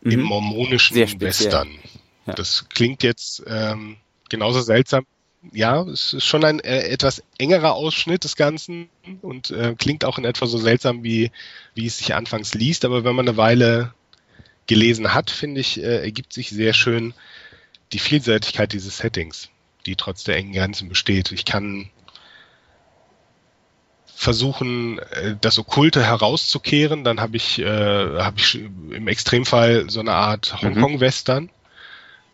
[0.00, 0.10] mhm.
[0.10, 1.70] im mormonischen Western.
[2.26, 2.34] Ja.
[2.34, 3.96] Das klingt jetzt ähm,
[4.28, 5.06] genauso seltsam
[5.50, 8.88] ja, es ist schon ein äh, etwas engerer Ausschnitt des Ganzen
[9.22, 11.32] und äh, klingt auch in etwa so seltsam, wie,
[11.74, 12.84] wie es sich anfangs liest.
[12.84, 13.92] Aber wenn man eine Weile
[14.66, 17.14] gelesen hat, finde ich, äh, ergibt sich sehr schön
[17.92, 19.48] die Vielseitigkeit dieses Settings,
[19.86, 21.32] die trotz der engen Grenzen besteht.
[21.32, 21.90] Ich kann
[24.14, 30.12] versuchen, äh, das Okkulte herauszukehren, dann habe ich, äh, hab ich im Extremfall so eine
[30.12, 30.68] Art mhm.
[30.68, 31.44] Hongkong-Western.
[31.44, 31.50] Mhm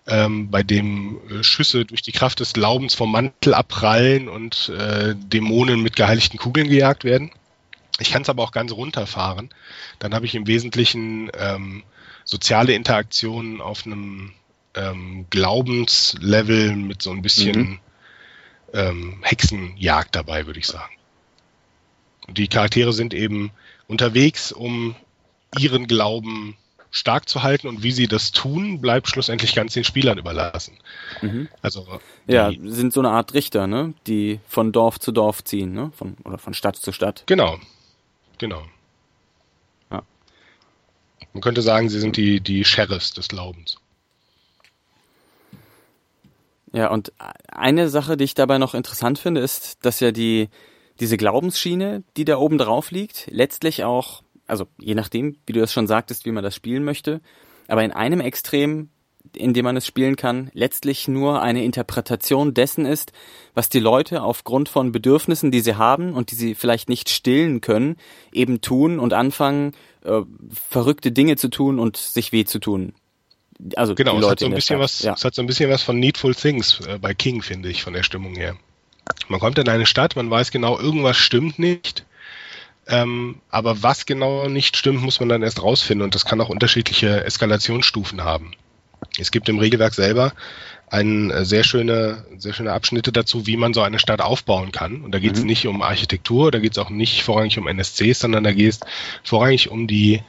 [0.09, 5.15] ähm, bei dem äh, Schüsse durch die Kraft des Glaubens vom Mantel abprallen und äh,
[5.15, 7.31] Dämonen mit geheiligten Kugeln gejagt werden.
[8.01, 9.51] Ich kann es aber auch ganz runterfahren.
[9.99, 11.83] Dann habe ich im Wesentlichen ähm,
[12.25, 14.33] soziale Interaktionen auf einem
[14.79, 17.79] ähm, Glaubenslevel mit so ein bisschen mhm.
[18.73, 20.95] ähm, Hexenjagd dabei, würde ich sagen.
[22.27, 23.51] Und die Charaktere sind eben
[23.89, 24.95] unterwegs, um
[25.59, 26.57] ihren Glauben
[26.91, 30.79] stark zu halten und wie sie das tun, bleibt schlussendlich ganz den Spielern überlassen.
[31.21, 31.49] Mhm.
[31.61, 31.87] Also
[32.27, 36.17] ja, sind so eine Art Richter, ne, die von Dorf zu Dorf ziehen, ne, von
[36.25, 37.25] oder von Stadt zu Stadt.
[37.27, 37.59] Genau,
[38.39, 38.63] genau.
[39.91, 40.03] Ja.
[41.33, 43.79] Man könnte sagen, sie sind die die Sheriffs des Glaubens.
[46.73, 47.13] Ja, und
[47.49, 50.49] eine Sache, die ich dabei noch interessant finde, ist, dass ja die,
[51.01, 55.73] diese Glaubensschiene, die da oben drauf liegt, letztlich auch, also je nachdem, wie du das
[55.73, 57.21] schon sagtest, wie man das spielen möchte,
[57.69, 58.91] aber in einem Extrem,
[59.35, 63.13] in dem man es spielen kann, letztlich nur eine Interpretation dessen ist,
[63.55, 67.61] was die Leute aufgrund von Bedürfnissen, die sie haben und die sie vielleicht nicht stillen
[67.61, 67.97] können,
[68.33, 69.73] eben tun und anfangen,
[70.05, 72.95] äh, verrückte Dinge zu tun und sich weh zu tun.
[73.75, 75.15] Also genau, die Leute es hat so ein bisschen was, ja.
[75.15, 77.93] es hat so ein bisschen was von Needful Things äh, bei King, finde ich, von
[77.93, 78.57] der Stimmung her.
[79.29, 82.05] Man kommt in eine Stadt, man weiß genau, irgendwas stimmt nicht.
[82.87, 86.49] Ähm, aber was genau nicht stimmt, muss man dann erst rausfinden und das kann auch
[86.49, 88.53] unterschiedliche Eskalationsstufen haben.
[89.19, 90.33] Es gibt im Regelwerk selber
[90.87, 95.03] ein äh, sehr schöne, sehr schöne Abschnitte dazu, wie man so eine Stadt aufbauen kann.
[95.03, 95.47] Und da geht es mhm.
[95.47, 98.81] nicht um Architektur, da geht es auch nicht vorrangig um NSCs, sondern da geht es
[99.23, 100.23] vorrangig um die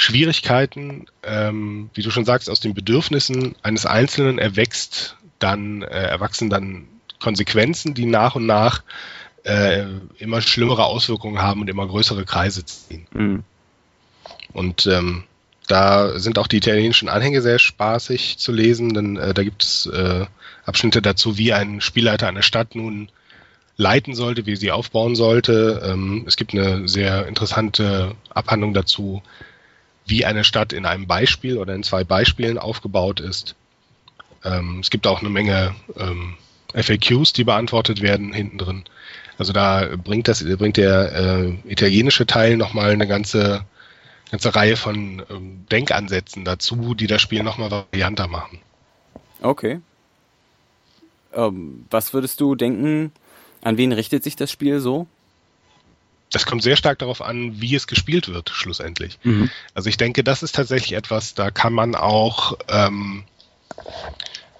[0.00, 6.48] Schwierigkeiten, ähm, wie du schon sagst, aus den Bedürfnissen eines Einzelnen erwächst dann, äh, erwachsen
[6.48, 8.82] dann Konsequenzen, die nach und nach
[9.44, 9.84] äh,
[10.16, 13.06] immer schlimmere Auswirkungen haben und immer größere Kreise ziehen.
[13.12, 13.44] Mhm.
[14.54, 15.24] Und ähm,
[15.66, 19.84] da sind auch die italienischen Anhänge sehr spaßig zu lesen, denn äh, da gibt es
[19.84, 20.24] äh,
[20.64, 23.10] Abschnitte dazu, wie ein Spielleiter eine Stadt nun
[23.76, 25.82] leiten sollte, wie sie aufbauen sollte.
[25.84, 29.22] Ähm, es gibt eine sehr interessante Abhandlung dazu,
[30.10, 33.54] wie eine Stadt in einem Beispiel oder in zwei Beispielen aufgebaut ist.
[34.44, 36.34] Ähm, es gibt auch eine Menge ähm,
[36.74, 38.84] FAQs, die beantwortet werden hinten drin.
[39.38, 43.64] Also da bringt das bringt der äh, italienische Teil nochmal eine ganze
[44.30, 48.60] ganze Reihe von ähm, Denkansätzen dazu, die das Spiel nochmal varianter machen.
[49.40, 49.80] Okay.
[51.32, 53.12] Ähm, was würdest du denken,
[53.62, 55.06] an wen richtet sich das Spiel so?
[56.30, 59.18] Das kommt sehr stark darauf an, wie es gespielt wird, schlussendlich.
[59.24, 59.50] Mhm.
[59.74, 63.24] Also ich denke, das ist tatsächlich etwas, da kann man auch, ähm,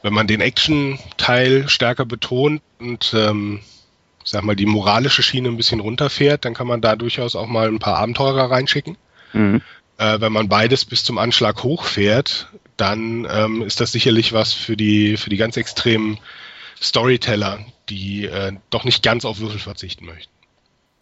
[0.02, 3.61] wenn man den Action-Teil stärker betont und ähm,
[4.24, 7.46] ich sag mal, die moralische Schiene ein bisschen runterfährt, dann kann man da durchaus auch
[7.46, 8.96] mal ein paar Abenteurer reinschicken.
[9.33, 9.62] Mhm.
[9.96, 14.76] Äh, wenn man beides bis zum Anschlag hochfährt, dann ähm, ist das sicherlich was für
[14.76, 16.18] die, für die ganz extremen
[16.83, 20.33] Storyteller, die äh, doch nicht ganz auf Würfel verzichten möchten.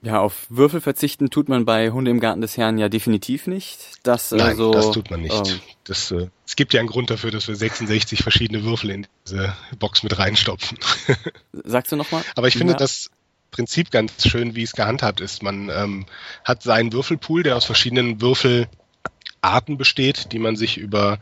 [0.00, 3.94] Ja, auf Würfel verzichten tut man bei Hunde im Garten des Herrn ja definitiv nicht.
[4.04, 5.34] Das, Nein, also, das tut man nicht.
[5.34, 9.06] Ähm, das, äh, es gibt ja einen Grund dafür, dass wir 66 verschiedene Würfel in
[9.26, 10.78] diese Box mit reinstopfen.
[11.52, 12.22] Sagst du nochmal?
[12.36, 12.78] Aber ich finde, ja.
[12.78, 13.10] das,
[13.50, 15.42] Prinzip ganz schön, wie es gehandhabt ist.
[15.42, 16.06] Man ähm,
[16.44, 21.18] hat seinen Würfelpool, der aus verschiedenen Würfelarten besteht, die man sich über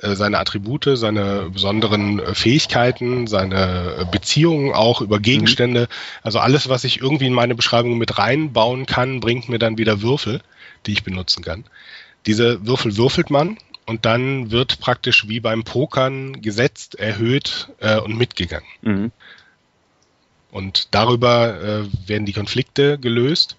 [0.00, 6.20] seine Attribute, seine besonderen äh, Fähigkeiten, seine äh, Beziehungen auch über Gegenstände, mhm.
[6.22, 10.02] also alles, was ich irgendwie in meine Beschreibung mit reinbauen kann, bringt mir dann wieder
[10.02, 10.40] Würfel,
[10.86, 11.64] die ich benutzen kann.
[12.26, 18.16] Diese Würfel würfelt man und dann wird praktisch wie beim Pokern gesetzt, erhöht äh, und
[18.16, 18.68] mitgegangen.
[18.82, 19.12] Mhm.
[20.50, 23.56] Und darüber äh, werden die Konflikte gelöst.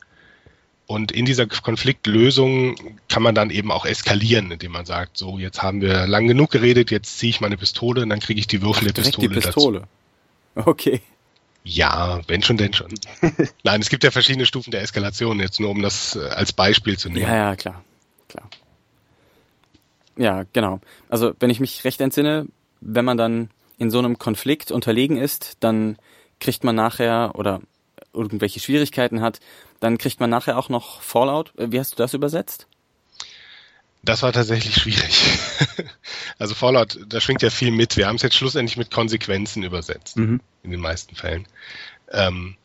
[0.87, 2.75] Und in dieser Konfliktlösung
[3.09, 6.51] kann man dann eben auch eskalieren, indem man sagt, so, jetzt haben wir lang genug
[6.51, 9.33] geredet, jetzt ziehe ich meine Pistole und dann kriege ich die Würfel der Pistole, die
[9.33, 9.79] Pistole
[10.53, 10.69] dazu.
[10.69, 11.01] Okay.
[11.63, 12.93] Ja, wenn schon, denn schon.
[13.63, 16.97] Nein, es gibt ja verschiedene Stufen der Eskalation, jetzt nur um das äh, als Beispiel
[16.99, 17.23] zu nehmen.
[17.23, 17.83] Ja, ja, klar.
[18.29, 18.47] klar.
[20.15, 20.79] Ja, genau.
[21.09, 22.45] Also, wenn ich mich recht entsinne,
[22.81, 25.97] wenn man dann in so einem Konflikt unterlegen ist, dann
[26.39, 27.61] kriegt man nachher oder
[28.15, 29.39] irgendwelche Schwierigkeiten hat,
[29.80, 31.54] dann kriegt man nachher auch noch Fallout.
[31.58, 32.67] Äh, wie hast du das übersetzt?
[34.04, 35.39] Das war tatsächlich schwierig.
[36.38, 37.97] also Fallout, da schwingt ja viel mit.
[37.97, 40.41] Wir haben es jetzt schlussendlich mit Konsequenzen übersetzt, mhm.
[40.63, 41.47] in den meisten Fällen.
[42.12, 42.56] Ähm,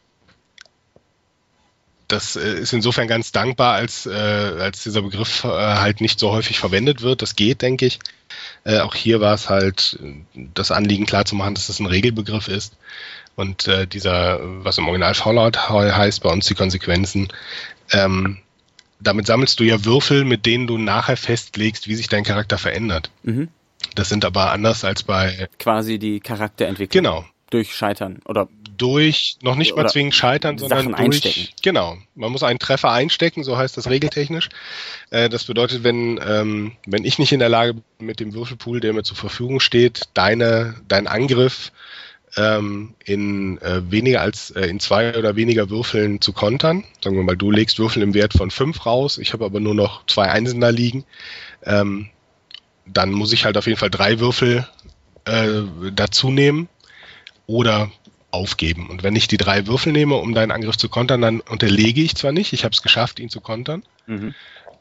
[2.09, 6.31] das äh, ist insofern ganz dankbar, als, äh, als dieser Begriff äh, halt nicht so
[6.31, 7.23] häufig verwendet wird.
[7.23, 8.01] Das geht, denke ich.
[8.65, 9.99] Äh, auch hier war es halt
[10.35, 12.77] das Anliegen klar zu machen, dass das ein Regelbegriff ist.
[13.37, 17.29] Und äh, dieser, was im Original Fallout heißt, bei uns die Konsequenzen,
[17.93, 18.39] ähm,
[19.01, 23.11] damit sammelst du ja Würfel, mit denen du nachher festlegst, wie sich dein Charakter verändert.
[23.23, 23.49] Mhm.
[23.95, 25.49] Das sind aber anders als bei.
[25.59, 27.03] Quasi die Charakterentwicklung.
[27.03, 27.25] Genau.
[27.49, 31.49] Durch Scheitern oder durch, noch nicht mal zwingend scheitern, sondern Sachen durch, einstecken.
[31.63, 31.99] genau.
[32.15, 34.49] Man muss einen Treffer einstecken, so heißt das regeltechnisch.
[35.11, 38.81] Äh, das bedeutet, wenn, ähm, wenn ich nicht in der Lage bin, mit dem Würfelpool,
[38.81, 41.73] der mir zur Verfügung steht, deine, dein Angriff
[42.37, 46.85] ähm, in äh, weniger als äh, in zwei oder weniger Würfeln zu kontern.
[47.03, 49.75] Sagen wir mal, du legst Würfel im Wert von fünf raus, ich habe aber nur
[49.75, 51.05] noch zwei Einsen da liegen.
[51.65, 52.09] Ähm,
[52.87, 54.67] dann muss ich halt auf jeden Fall drei Würfel
[55.25, 55.63] äh,
[55.93, 56.69] dazu nehmen
[57.47, 57.91] oder
[58.31, 58.89] aufgeben.
[58.89, 62.15] Und wenn ich die drei Würfel nehme, um deinen Angriff zu kontern, dann unterlege ich
[62.15, 64.35] zwar nicht, ich habe es geschafft, ihn zu kontern, mhm.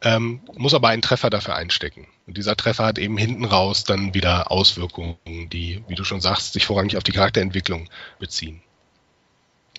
[0.03, 2.07] ähm, muss aber einen Treffer dafür einstecken.
[2.29, 6.53] Und dieser Treffer hat eben hinten raus dann wieder Auswirkungen, die, wie du schon sagst,
[6.53, 7.89] sich vorrangig auf die Charakterentwicklung
[8.19, 8.61] beziehen.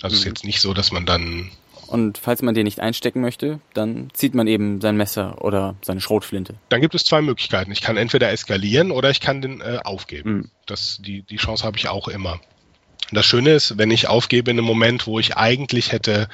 [0.03, 0.19] Also mhm.
[0.19, 1.53] ist jetzt nicht so, dass man dann.
[1.87, 6.01] Und falls man den nicht einstecken möchte, dann zieht man eben sein Messer oder seine
[6.01, 6.57] Schrotflinte.
[6.71, 7.71] Dann gibt es zwei Möglichkeiten.
[7.71, 10.33] Ich kann entweder eskalieren oder ich kann den äh, aufgeben.
[10.33, 10.51] Mhm.
[10.67, 12.33] Das, die, die Chance habe ich auch immer.
[12.33, 16.29] Und das Schöne ist, wenn ich aufgebe in einem Moment, wo ich eigentlich hätte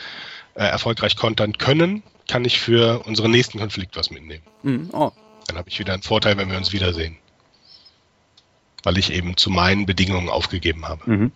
[0.55, 4.42] äh, erfolgreich kontern können, kann ich für unseren nächsten Konflikt was mitnehmen.
[4.62, 4.88] Mhm.
[4.94, 5.12] Oh.
[5.46, 7.16] Dann habe ich wieder einen Vorteil, wenn wir uns wiedersehen.
[8.82, 11.11] Weil ich eben zu meinen Bedingungen aufgegeben habe.
[11.11, 11.32] Mhm.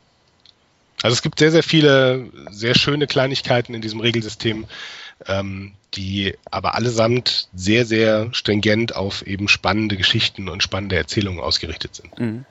[1.02, 4.66] Also es gibt sehr, sehr viele sehr schöne Kleinigkeiten in diesem Regelsystem,
[5.26, 11.94] ähm, die aber allesamt sehr, sehr stringent auf eben spannende Geschichten und spannende Erzählungen ausgerichtet
[11.94, 12.18] sind.
[12.18, 12.44] Mhm.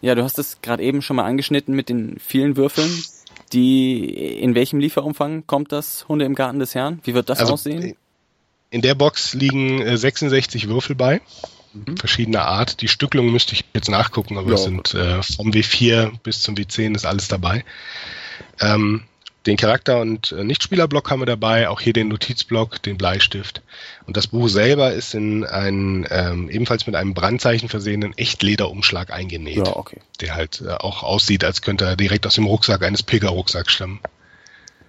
[0.00, 3.04] Ja, du hast es gerade eben schon mal angeschnitten mit den vielen Würfeln.
[3.52, 4.04] Die,
[4.40, 7.00] in welchem Lieferumfang kommt das Hunde im Garten des Herrn?
[7.04, 7.96] Wie wird das also, aussehen?
[8.74, 11.20] In der Box liegen 66 äh, Würfel bei,
[11.74, 11.96] mhm.
[11.96, 12.80] verschiedener Art.
[12.80, 14.54] Die Stücklung müsste ich jetzt nachgucken, aber ja.
[14.54, 17.64] es sind äh, vom W4 bis zum W10 ist alles dabei.
[18.58, 19.04] Ähm,
[19.46, 23.62] den Charakter- und äh, Nichtspielerblock haben wir dabei, auch hier den Notizblock, den Bleistift.
[24.08, 29.68] Und das Buch selber ist in einen ähm, ebenfalls mit einem Brandzeichen versehenen Echtlederumschlag eingenäht.
[29.68, 30.00] Ja, okay.
[30.20, 34.00] Der halt äh, auch aussieht, als könnte er direkt aus dem Rucksack eines Pilgerrucksacks stammen.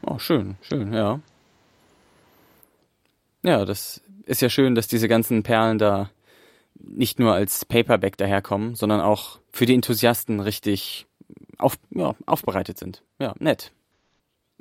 [0.02, 1.19] Oh, schön, schön, ja.
[3.45, 6.10] Ja, das ist ja schön, dass diese ganzen Perlen da
[6.79, 11.05] nicht nur als Paperback daherkommen, sondern auch für die Enthusiasten richtig
[11.58, 13.03] auf, ja, aufbereitet sind.
[13.19, 13.71] Ja, nett.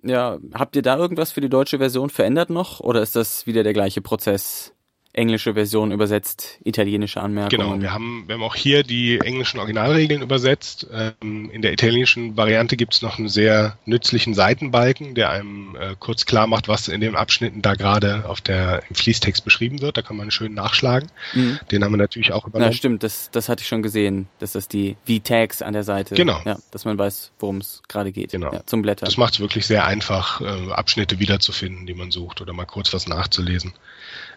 [0.03, 3.63] Ja, habt ihr da irgendwas für die deutsche Version verändert noch oder ist das wieder
[3.63, 4.74] der gleiche Prozess?
[5.15, 7.63] Englische Version übersetzt, italienische Anmerkungen.
[7.63, 10.87] Genau, wir haben, wir haben auch hier die englischen Originalregeln übersetzt.
[10.93, 15.95] Ähm, in der italienischen Variante gibt es noch einen sehr nützlichen Seitenbalken, der einem äh,
[15.99, 19.97] kurz klar macht, was in den Abschnitten da gerade auf der im Fließtext beschrieben wird.
[19.97, 21.11] Da kann man schön nachschlagen.
[21.33, 21.61] Mhm.
[21.71, 22.73] Den haben wir natürlich auch übernommen.
[22.73, 26.17] Ja, stimmt, das, das hatte ich schon gesehen, dass das die V-Tags an der Seite,
[26.17, 26.41] genau.
[26.45, 28.33] ja, dass man weiß, worum es gerade geht.
[28.33, 28.53] Genau.
[28.53, 29.07] Ja, zum Blättern.
[29.07, 32.93] Das macht es wirklich sehr einfach, äh, Abschnitte wiederzufinden, die man sucht oder mal kurz
[32.93, 33.73] was nachzulesen.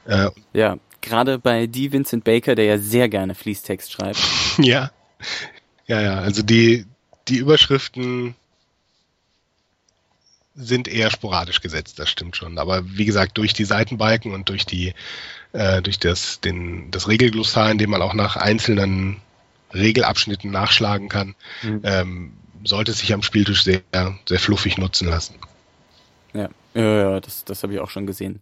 [0.07, 4.19] Äh, ja, gerade bei die Vincent Baker, der ja sehr gerne Fließtext schreibt.
[4.57, 4.91] ja,
[5.85, 6.19] ja, ja.
[6.19, 6.85] Also die
[7.27, 8.35] die Überschriften
[10.55, 12.57] sind eher sporadisch gesetzt, das stimmt schon.
[12.57, 14.93] Aber wie gesagt, durch die Seitenbalken und durch die
[15.53, 19.17] äh, durch das den das Regelglossar, in dem man auch nach einzelnen
[19.73, 21.81] Regelabschnitten nachschlagen kann, mhm.
[21.83, 23.81] ähm, sollte sich am Spieltisch sehr
[24.27, 25.35] sehr fluffig nutzen lassen.
[26.33, 28.41] Ja, ja, ja das das habe ich auch schon gesehen.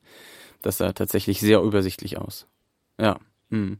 [0.65, 2.47] Das sah tatsächlich sehr übersichtlich aus.
[2.99, 3.19] Ja.
[3.51, 3.77] Hm.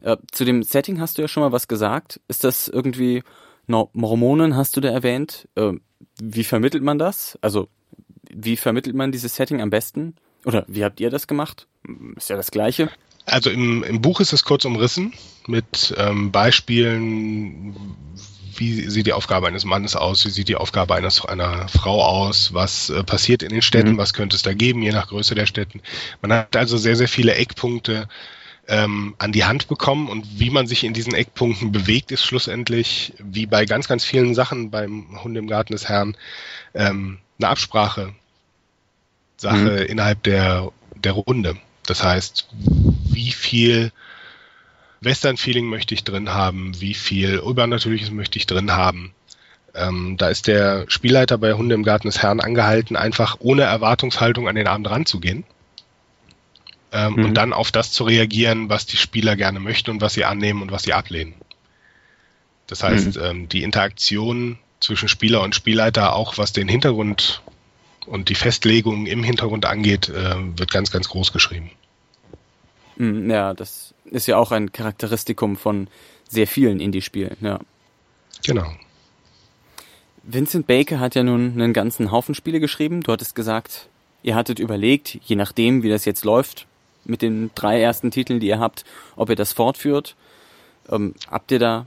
[0.00, 2.20] Äh, zu dem Setting hast du ja schon mal was gesagt.
[2.26, 3.22] Ist das irgendwie
[3.68, 5.48] no, Mormonen hast du da erwähnt?
[5.54, 5.74] Äh,
[6.20, 7.38] wie vermittelt man das?
[7.40, 7.68] Also
[8.28, 10.16] wie vermittelt man dieses Setting am besten?
[10.44, 11.68] Oder wie habt ihr das gemacht?
[12.16, 12.90] Ist ja das Gleiche.
[13.24, 15.12] Also im, im Buch ist es kurz umrissen
[15.46, 17.76] mit ähm, Beispielen,
[18.58, 22.54] wie sieht die Aufgabe eines Mannes aus, wie sieht die Aufgabe eines, einer Frau aus,
[22.54, 23.98] was äh, passiert in den Städten, mhm.
[23.98, 25.80] was könnte es da geben, je nach Größe der Städten.
[26.22, 28.08] Man hat also sehr, sehr viele Eckpunkte
[28.68, 33.14] ähm, an die Hand bekommen und wie man sich in diesen Eckpunkten bewegt, ist schlussendlich,
[33.18, 36.16] wie bei ganz, ganz vielen Sachen beim Hund im Garten des Herrn,
[36.74, 38.14] ähm, eine Absprache
[39.36, 39.86] Sache mhm.
[39.86, 41.56] innerhalb der, der Runde.
[41.86, 43.92] Das heißt, wie viel
[45.00, 49.14] Western-Feeling möchte ich drin haben, wie viel Übernatürliches möchte ich drin haben.
[49.74, 54.48] Ähm, da ist der Spielleiter bei Hunde im Garten des Herrn angehalten, einfach ohne Erwartungshaltung
[54.48, 55.44] an den Abend ranzugehen.
[56.92, 57.24] Ähm, mhm.
[57.26, 60.62] Und dann auf das zu reagieren, was die Spieler gerne möchten und was sie annehmen
[60.62, 61.34] und was sie ablehnen.
[62.66, 63.22] Das heißt, mhm.
[63.22, 67.42] ähm, die Interaktion zwischen Spieler und Spielleiter, auch was den Hintergrund
[68.06, 71.70] und die Festlegung im Hintergrund angeht, äh, wird ganz, ganz groß geschrieben.
[72.96, 75.88] Mhm, ja, das ist ja auch ein Charakteristikum von
[76.28, 77.58] sehr vielen Indie-Spielen, ja.
[78.44, 78.66] Genau.
[80.22, 83.02] Vincent Baker hat ja nun einen ganzen Haufen Spiele geschrieben.
[83.02, 83.88] Du hattest gesagt,
[84.22, 86.66] ihr hattet überlegt, je nachdem, wie das jetzt läuft,
[87.04, 90.16] mit den drei ersten Titeln, die ihr habt, ob ihr das fortführt.
[90.90, 91.86] Ähm, habt ihr da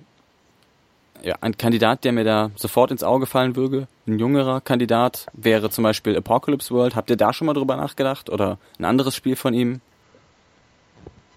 [1.22, 3.88] ja, ein Kandidat, der mir da sofort ins Auge fallen würde?
[4.08, 6.96] Ein jüngerer Kandidat wäre zum Beispiel Apocalypse World.
[6.96, 8.30] Habt ihr da schon mal drüber nachgedacht?
[8.30, 9.82] Oder ein anderes Spiel von ihm?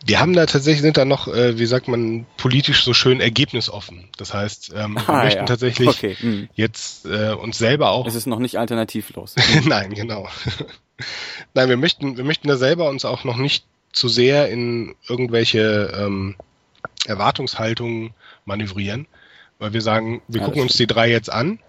[0.09, 4.09] Die haben da tatsächlich, sind da noch, äh, wie sagt man, politisch so schön ergebnisoffen.
[4.17, 5.47] Das heißt, ähm, wir ah, möchten ja.
[5.47, 6.17] tatsächlich okay.
[6.19, 6.49] hm.
[6.55, 8.07] jetzt äh, uns selber auch.
[8.07, 9.37] Es ist noch nicht alternativlos.
[9.65, 10.29] Nein, genau.
[11.55, 15.93] Nein, wir möchten, wir möchten da selber uns auch noch nicht zu sehr in irgendwelche
[15.97, 16.37] ähm,
[17.07, 19.07] Erwartungshaltungen manövrieren,
[19.59, 21.61] weil wir sagen, wir ja, gucken uns die drei jetzt an.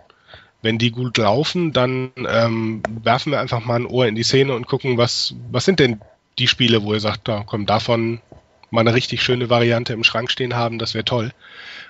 [0.61, 4.55] Wenn die gut laufen, dann ähm, werfen wir einfach mal ein Ohr in die Szene
[4.55, 5.99] und gucken, was, was sind denn
[6.39, 8.21] die Spiele, wo ihr sagt, da komm, davon
[8.71, 11.31] mal eine richtig schöne Variante im Schrank stehen haben, das wäre toll.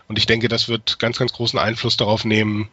[0.08, 2.70] Und ich denke, das wird ganz, ganz großen Einfluss darauf nehmen,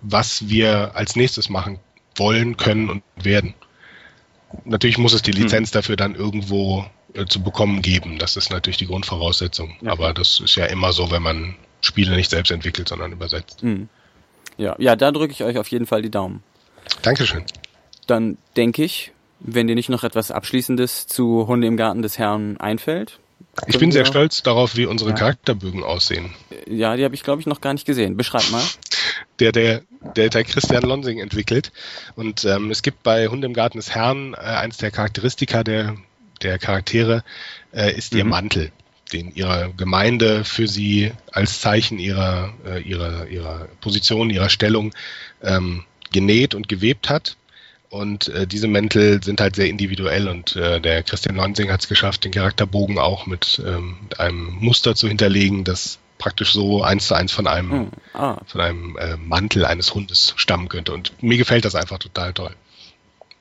[0.00, 1.80] was wir als nächstes machen
[2.16, 3.54] wollen, können und werden.
[4.64, 5.42] Natürlich muss es die hm.
[5.42, 5.72] Lizenz hm.
[5.74, 6.84] dafür dann irgendwo
[7.14, 8.18] äh, zu bekommen geben.
[8.18, 9.76] Das ist natürlich die Grundvoraussetzung.
[9.80, 9.92] Ja.
[9.92, 13.62] Aber das ist ja immer so, wenn man Spiele nicht selbst entwickelt, sondern übersetzt.
[13.62, 13.88] Hm.
[14.56, 16.42] Ja, ja, da drücke ich euch auf jeden Fall die Daumen.
[17.02, 17.44] Dankeschön.
[18.06, 19.12] Dann denke ich,
[19.44, 23.18] wenn dir nicht noch etwas Abschließendes zu Hunde im Garten des Herrn einfällt.
[23.66, 25.16] Ich bin sehr stolz darauf, wie unsere ja.
[25.16, 26.32] Charakterbögen aussehen.
[26.66, 28.16] Ja, die habe ich, glaube ich, noch gar nicht gesehen.
[28.16, 28.62] Beschreib mal.
[29.38, 29.82] Der, der,
[30.16, 31.72] der, der Christian Lonsing entwickelt.
[32.14, 35.96] Und ähm, es gibt bei Hunde im Garten des Herrn äh, eins der Charakteristika der,
[36.42, 37.24] der Charaktere
[37.72, 38.18] äh, ist mhm.
[38.18, 38.72] ihr Mantel
[39.12, 44.92] den ihre Gemeinde für sie als Zeichen ihrer, äh, ihrer, ihrer Position, ihrer Stellung
[45.42, 47.36] ähm, genäht und gewebt hat.
[47.92, 51.88] Und äh, diese Mäntel sind halt sehr individuell und äh, der Christian Lonsing hat es
[51.88, 57.08] geschafft, den Charakterbogen auch mit, ähm, mit einem Muster zu hinterlegen, das praktisch so eins
[57.08, 57.90] zu eins von einem, hm.
[58.14, 58.38] ah.
[58.46, 60.94] von einem äh, Mantel eines Hundes stammen könnte.
[60.94, 62.56] Und mir gefällt das einfach total toll.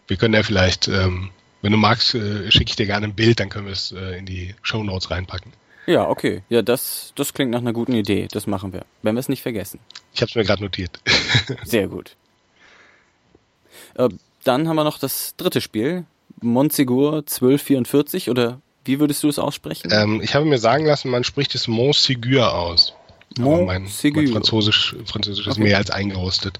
[0.07, 1.29] Wir können ja vielleicht, ähm,
[1.61, 4.17] wenn du magst, äh, schicke ich dir gerne ein Bild, dann können wir es äh,
[4.17, 5.53] in die Show Notes reinpacken.
[5.87, 6.43] Ja, okay.
[6.49, 8.27] Ja, das, das klingt nach einer guten Idee.
[8.29, 8.85] Das machen wir.
[9.01, 9.79] Wenn wir es nicht vergessen.
[10.13, 10.99] Ich habe es mir gerade notiert.
[11.63, 12.17] Sehr gut.
[14.43, 16.05] Dann haben wir noch das dritte Spiel.
[16.41, 19.89] Montsegur 1244 oder wie würdest du es aussprechen?
[19.91, 22.93] Ähm, ich habe mir sagen lassen, man spricht es Montsegur aus.
[23.37, 25.63] Mont mein, mein, Französisch, Französisch ist okay.
[25.63, 26.59] mehr als eingerostet.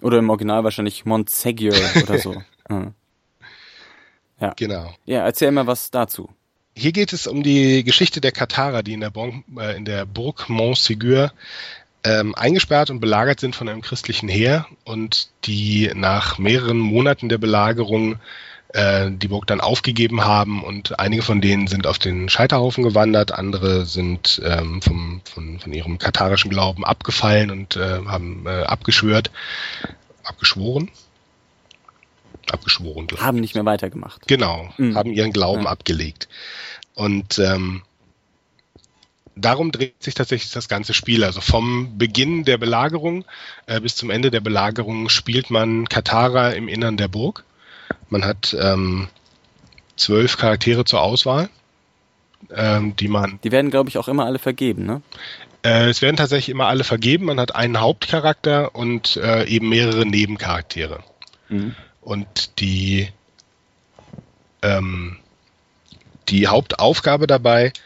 [0.00, 2.42] Oder im Original wahrscheinlich Montsegur oder so.
[4.40, 4.52] Ja.
[4.56, 4.94] Genau.
[5.04, 6.30] Ja, erzähl mal was dazu.
[6.74, 10.04] Hier geht es um die Geschichte der Katarer, die in der, bon, äh, in der
[10.04, 11.30] Burg Montségur
[12.06, 17.38] ähm, eingesperrt und belagert sind von einem christlichen Heer und die nach mehreren Monaten der
[17.38, 18.16] Belagerung
[18.68, 23.32] äh, die Burg dann aufgegeben haben und einige von denen sind auf den Scheiterhaufen gewandert,
[23.32, 29.32] andere sind ähm, vom, von, von ihrem katarischen Glauben abgefallen und äh, haben äh, abgeschwört,
[30.22, 30.90] abgeschworen,
[32.50, 33.08] abgeschworen.
[33.18, 34.28] Haben nicht mehr weitergemacht.
[34.28, 34.94] Genau, mhm.
[34.94, 35.70] haben ihren Glauben ja.
[35.70, 36.28] abgelegt.
[36.94, 37.82] Und ähm,
[39.36, 41.22] darum dreht sich tatsächlich das ganze Spiel.
[41.22, 43.24] Also vom Beginn der Belagerung
[43.66, 47.44] äh, bis zum Ende der Belagerung spielt man Katara im Innern der Burg.
[48.08, 49.08] Man hat ähm,
[49.96, 51.48] zwölf Charaktere zur Auswahl,
[52.54, 53.38] ähm, die man.
[53.44, 55.02] Die werden, glaube ich, auch immer alle vergeben, ne?
[55.62, 57.26] Äh, es werden tatsächlich immer alle vergeben.
[57.26, 61.00] Man hat einen Hauptcharakter und äh, eben mehrere Nebencharaktere.
[61.48, 61.74] Mhm.
[62.00, 63.08] Und die
[64.62, 65.18] ähm,
[66.28, 67.82] die Hauptaufgabe dabei ist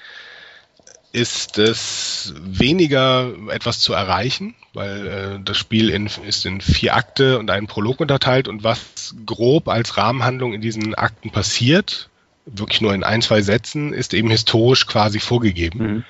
[1.12, 7.50] es weniger etwas zu erreichen, weil äh, das Spiel in, ist in vier Akte und
[7.50, 12.08] einen Prolog unterteilt und was grob als Rahmenhandlung in diesen Akten passiert,
[12.46, 15.78] wirklich nur in ein, zwei Sätzen, ist eben historisch quasi vorgegeben.
[15.78, 16.04] Mhm.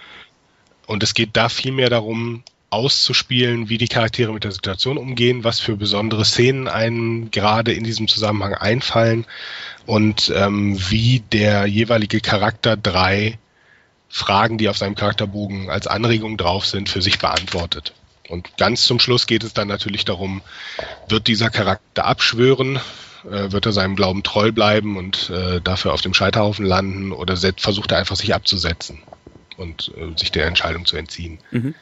[0.86, 5.58] Und es geht da vielmehr darum, auszuspielen, wie die Charaktere mit der Situation umgehen, was
[5.58, 9.26] für besondere Szenen einem gerade in diesem Zusammenhang einfallen
[9.86, 13.38] und ähm, wie der jeweilige Charakter drei
[14.10, 17.94] Fragen, die auf seinem Charakterbogen als Anregung drauf sind, für sich beantwortet.
[18.28, 20.42] Und ganz zum Schluss geht es dann natürlich darum,
[21.08, 22.80] wird dieser Charakter abschwören,
[23.24, 27.36] äh, wird er seinem Glauben treu bleiben und äh, dafür auf dem Scheiterhaufen landen oder
[27.36, 28.98] versucht er einfach sich abzusetzen
[29.56, 31.38] und äh, sich der Entscheidung zu entziehen.
[31.50, 31.74] Mhm.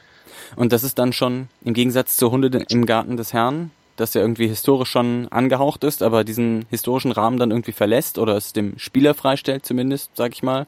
[0.57, 4.21] Und das ist dann schon im Gegensatz zur Hunde im Garten des Herrn, das ja
[4.21, 8.79] irgendwie historisch schon angehaucht ist, aber diesen historischen Rahmen dann irgendwie verlässt oder es dem
[8.79, 10.67] Spieler freistellt zumindest, sag ich mal,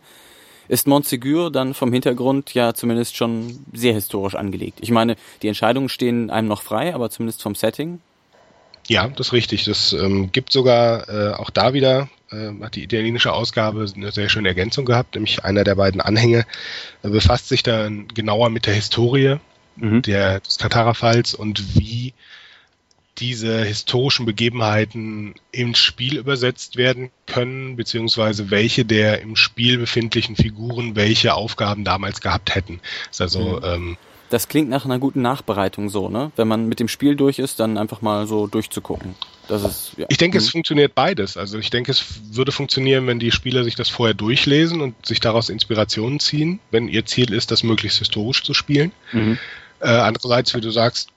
[0.71, 4.79] ist Montsegur dann vom Hintergrund ja zumindest schon sehr historisch angelegt.
[4.81, 8.01] Ich meine, die Entscheidungen stehen einem noch frei, aber zumindest vom Setting.
[8.87, 9.65] Ja, das ist richtig.
[9.65, 14.29] Das ähm, gibt sogar äh, auch da wieder, äh, hat die italienische Ausgabe eine sehr
[14.29, 16.47] schöne Ergänzung gehabt, nämlich einer der beiden Anhänge
[17.03, 19.39] äh, befasst sich dann genauer mit der Historie
[19.75, 20.03] mhm.
[20.03, 22.15] der, des Katara-Falls und wie
[23.21, 30.97] diese historischen Begebenheiten ins Spiel übersetzt werden können, beziehungsweise welche der im Spiel befindlichen Figuren
[30.97, 32.81] welche Aufgaben damals gehabt hätten.
[33.09, 33.65] Das, also, mhm.
[33.65, 33.97] ähm,
[34.31, 36.31] das klingt nach einer guten Nachbereitung so, ne?
[36.37, 39.17] Wenn man mit dem Spiel durch ist, dann einfach mal so durchzugucken.
[39.49, 40.07] Das ist, ja.
[40.09, 40.45] Ich denke, mhm.
[40.45, 41.37] es funktioniert beides.
[41.37, 45.19] Also ich denke, es würde funktionieren, wenn die Spieler sich das vorher durchlesen und sich
[45.19, 48.93] daraus Inspirationen ziehen, wenn ihr Ziel ist, das möglichst historisch zu spielen.
[49.13, 49.37] Mhm.
[49.81, 51.09] Äh, andererseits, wie du sagst,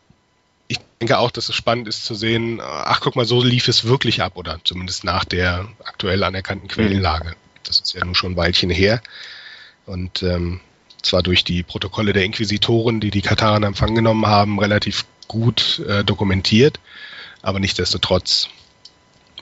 [1.04, 4.22] denke auch, dass es spannend ist zu sehen, ach guck mal, so lief es wirklich
[4.22, 7.36] ab oder zumindest nach der aktuell anerkannten Quellenlage.
[7.64, 9.02] Das ist ja nun schon ein Weilchen her.
[9.86, 10.62] Und ähm,
[11.02, 15.80] zwar durch die Protokolle der Inquisitoren, die die Katarer in Empfang genommen haben, relativ gut
[15.90, 16.80] äh, dokumentiert,
[17.42, 18.48] aber nichtsdestotrotz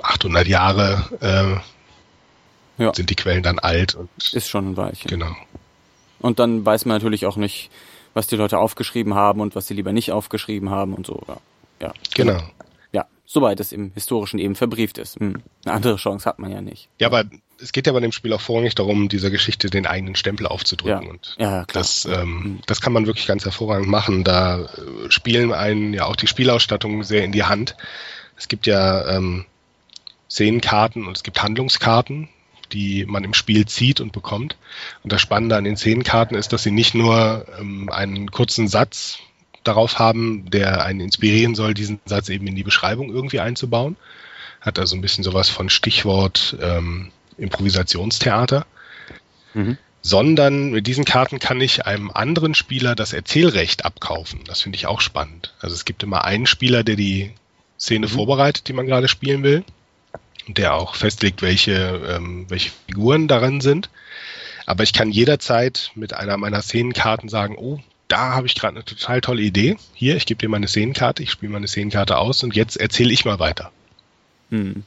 [0.01, 1.61] 800 Jahre
[2.79, 2.91] ja.
[2.91, 5.07] sind die Quellen dann alt und ist schon ein Weilchen.
[5.07, 5.35] Genau.
[6.21, 7.69] Und dann weiß man natürlich auch nicht,
[8.15, 11.21] was die Leute aufgeschrieben haben und was sie lieber nicht aufgeschrieben haben und so.
[11.27, 11.37] Ja.
[11.81, 11.93] Ja.
[12.15, 12.41] Genau.
[12.91, 15.19] Ja, soweit es im Historischen eben verbrieft ist.
[15.19, 15.41] Hm.
[15.65, 16.89] Eine andere Chance hat man ja nicht.
[16.99, 17.25] Ja, aber
[17.61, 21.03] es geht ja bei dem Spiel auch vorrangig darum, dieser Geschichte den eigenen Stempel aufzudrücken.
[21.03, 21.09] Ja.
[21.09, 21.65] Und ja, klar.
[21.73, 22.59] Das, ähm, hm.
[22.65, 24.23] das kann man wirklich ganz hervorragend machen.
[24.23, 24.67] Da äh,
[25.09, 27.75] spielen einen ja auch die Spielausstattung sehr in die Hand.
[28.37, 29.45] Es gibt ja ähm,
[30.29, 32.29] Szenenkarten und es gibt Handlungskarten,
[32.71, 34.55] die man im Spiel zieht und bekommt.
[35.03, 39.19] Und das Spannende an den Szenenkarten ist, dass sie nicht nur ähm, einen kurzen Satz
[39.63, 43.95] darauf haben, der einen inspirieren soll, diesen Satz eben in die Beschreibung irgendwie einzubauen.
[44.59, 48.65] Hat also ein bisschen sowas von Stichwort ähm, Improvisationstheater.
[49.53, 49.77] Mhm.
[50.03, 54.41] Sondern mit diesen Karten kann ich einem anderen Spieler das Erzählrecht abkaufen.
[54.45, 55.53] Das finde ich auch spannend.
[55.59, 57.31] Also es gibt immer einen Spieler, der die
[57.79, 58.11] Szene mhm.
[58.11, 59.63] vorbereitet, die man gerade spielen will
[60.47, 63.89] der auch festlegt, welche, ähm, welche Figuren darin sind.
[64.65, 67.79] Aber ich kann jederzeit mit einer meiner Szenenkarten sagen, oh,
[68.11, 69.77] da habe ich gerade eine total tolle Idee.
[69.93, 73.25] Hier, ich gebe dir meine Szenenkarte, ich spiele meine Szenenkarte aus und jetzt erzähle ich
[73.25, 73.71] mal weiter.
[74.49, 74.83] Hm.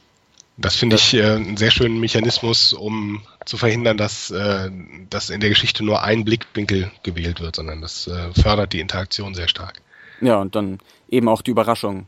[0.57, 4.71] Das finde ich äh, einen sehr schönen Mechanismus, um zu verhindern, dass, äh,
[5.09, 9.33] dass in der Geschichte nur ein Blickwinkel gewählt wird, sondern das äh, fördert die Interaktion
[9.33, 9.81] sehr stark.
[10.21, 12.07] Ja, und dann eben auch die Überraschung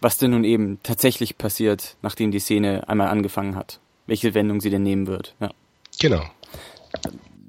[0.00, 3.80] was denn nun eben tatsächlich passiert, nachdem die Szene einmal angefangen hat.
[4.06, 5.34] Welche Wendung sie denn nehmen wird.
[5.40, 5.50] Ja.
[6.00, 6.24] Genau.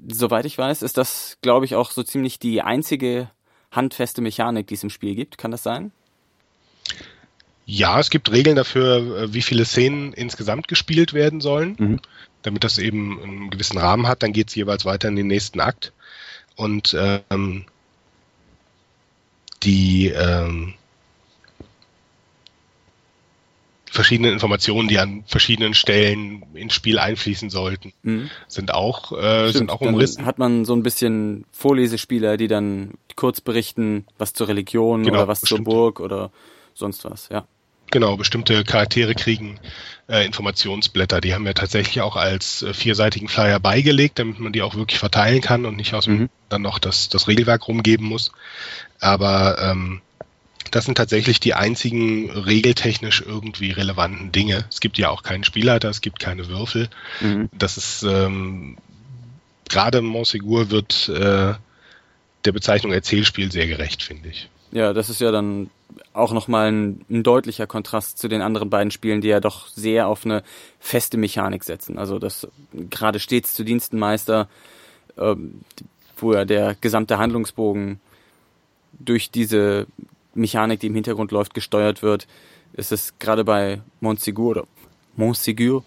[0.08, 3.30] Soweit ich weiß, ist das, glaube ich, auch so ziemlich die einzige
[3.70, 5.38] handfeste Mechanik, die es im Spiel gibt.
[5.38, 5.92] Kann das sein?
[7.64, 12.00] Ja, es gibt Regeln dafür, äh, wie viele Szenen insgesamt gespielt werden sollen, mhm.
[12.42, 14.22] damit das eben einen gewissen Rahmen hat.
[14.22, 15.92] Dann geht es jeweils weiter in den nächsten Akt.
[16.56, 17.64] Und ähm,
[19.62, 20.74] die ähm,
[23.92, 28.30] verschiedenen Informationen, die an verschiedenen Stellen ins Spiel einfließen sollten, mhm.
[28.48, 30.18] sind auch äh, Stimmt, sind auch umrissen.
[30.18, 35.18] Dann hat man so ein bisschen Vorlesespieler, die dann kurz berichten, was zur Religion genau,
[35.18, 35.64] oder was bestimmte.
[35.64, 36.30] zur Burg oder
[36.74, 37.44] sonst was, ja.
[37.90, 39.60] Genau, bestimmte Charaktere kriegen
[40.08, 41.20] äh, Informationsblätter.
[41.20, 44.98] Die haben wir tatsächlich auch als äh, vierseitigen Flyer beigelegt, damit man die auch wirklich
[44.98, 46.30] verteilen kann und nicht aus mhm.
[46.48, 48.32] dann noch das, das Regelwerk rumgeben muss.
[49.00, 50.00] Aber ähm,
[50.72, 54.64] das sind tatsächlich die einzigen regeltechnisch irgendwie relevanten Dinge.
[54.70, 56.88] Es gibt ja auch keinen Spielleiter, es gibt keine Würfel.
[57.20, 57.50] Mhm.
[57.52, 58.78] Das ist ähm,
[59.68, 61.52] gerade Montsegur wird äh,
[62.44, 64.48] der Bezeichnung Erzählspiel sehr gerecht, finde ich.
[64.72, 65.68] Ja, das ist ja dann
[66.14, 70.08] auch nochmal ein, ein deutlicher Kontrast zu den anderen beiden Spielen, die ja doch sehr
[70.08, 70.42] auf eine
[70.80, 71.98] feste Mechanik setzen.
[71.98, 72.48] Also das
[72.88, 74.48] gerade stets zu Dienstenmeister,
[75.18, 75.60] ähm,
[76.16, 78.00] wo ja der gesamte Handlungsbogen
[78.98, 79.86] durch diese
[80.34, 82.26] Mechanik, die im Hintergrund läuft, gesteuert wird,
[82.72, 84.66] ist es gerade bei Montsegur
[85.14, 85.84] Montsegur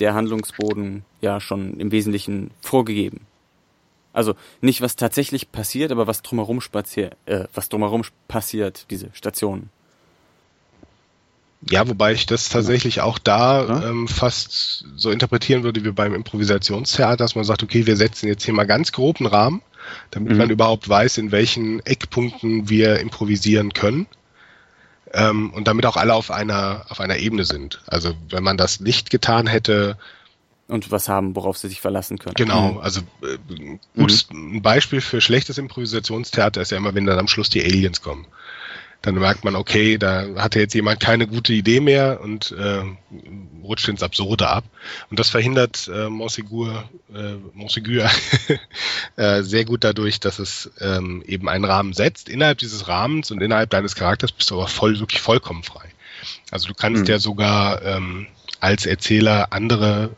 [0.00, 3.26] der Handlungsboden ja schon im Wesentlichen vorgegeben.
[4.12, 9.70] Also nicht was tatsächlich passiert, aber was drumherum spaziert, äh, was drumherum passiert, diese Stationen.
[11.70, 17.16] Ja, wobei ich das tatsächlich auch da ähm, fast so interpretieren würde wie beim Improvisationstheater,
[17.16, 19.62] dass man sagt, okay, wir setzen jetzt hier mal ganz groben Rahmen
[20.10, 20.38] damit mhm.
[20.38, 24.06] man überhaupt weiß, in welchen Eckpunkten wir improvisieren können.
[25.12, 27.82] Ähm, und damit auch alle auf einer, auf einer Ebene sind.
[27.86, 29.98] Also wenn man das nicht getan hätte,
[30.68, 32.34] und was haben, worauf sie sich verlassen können.
[32.34, 32.78] Genau, mhm.
[32.78, 33.36] also äh,
[33.94, 34.56] gut, mhm.
[34.56, 38.26] ein Beispiel für schlechtes Improvisationstheater ist ja immer, wenn dann am Schluss die Aliens kommen
[39.02, 42.82] dann merkt man, okay, da hatte jetzt jemand keine gute Idee mehr und äh,
[43.62, 44.64] rutscht ins Absurde ab.
[45.10, 48.08] Und das verhindert äh, Montsegur, äh, Montsegur
[49.16, 52.28] äh, sehr gut dadurch, dass es ähm, eben einen Rahmen setzt.
[52.28, 55.88] Innerhalb dieses Rahmens und innerhalb deines Charakters bist du aber voll, wirklich vollkommen frei.
[56.52, 57.08] Also du kannst mhm.
[57.08, 58.28] ja sogar ähm,
[58.60, 60.10] als Erzähler andere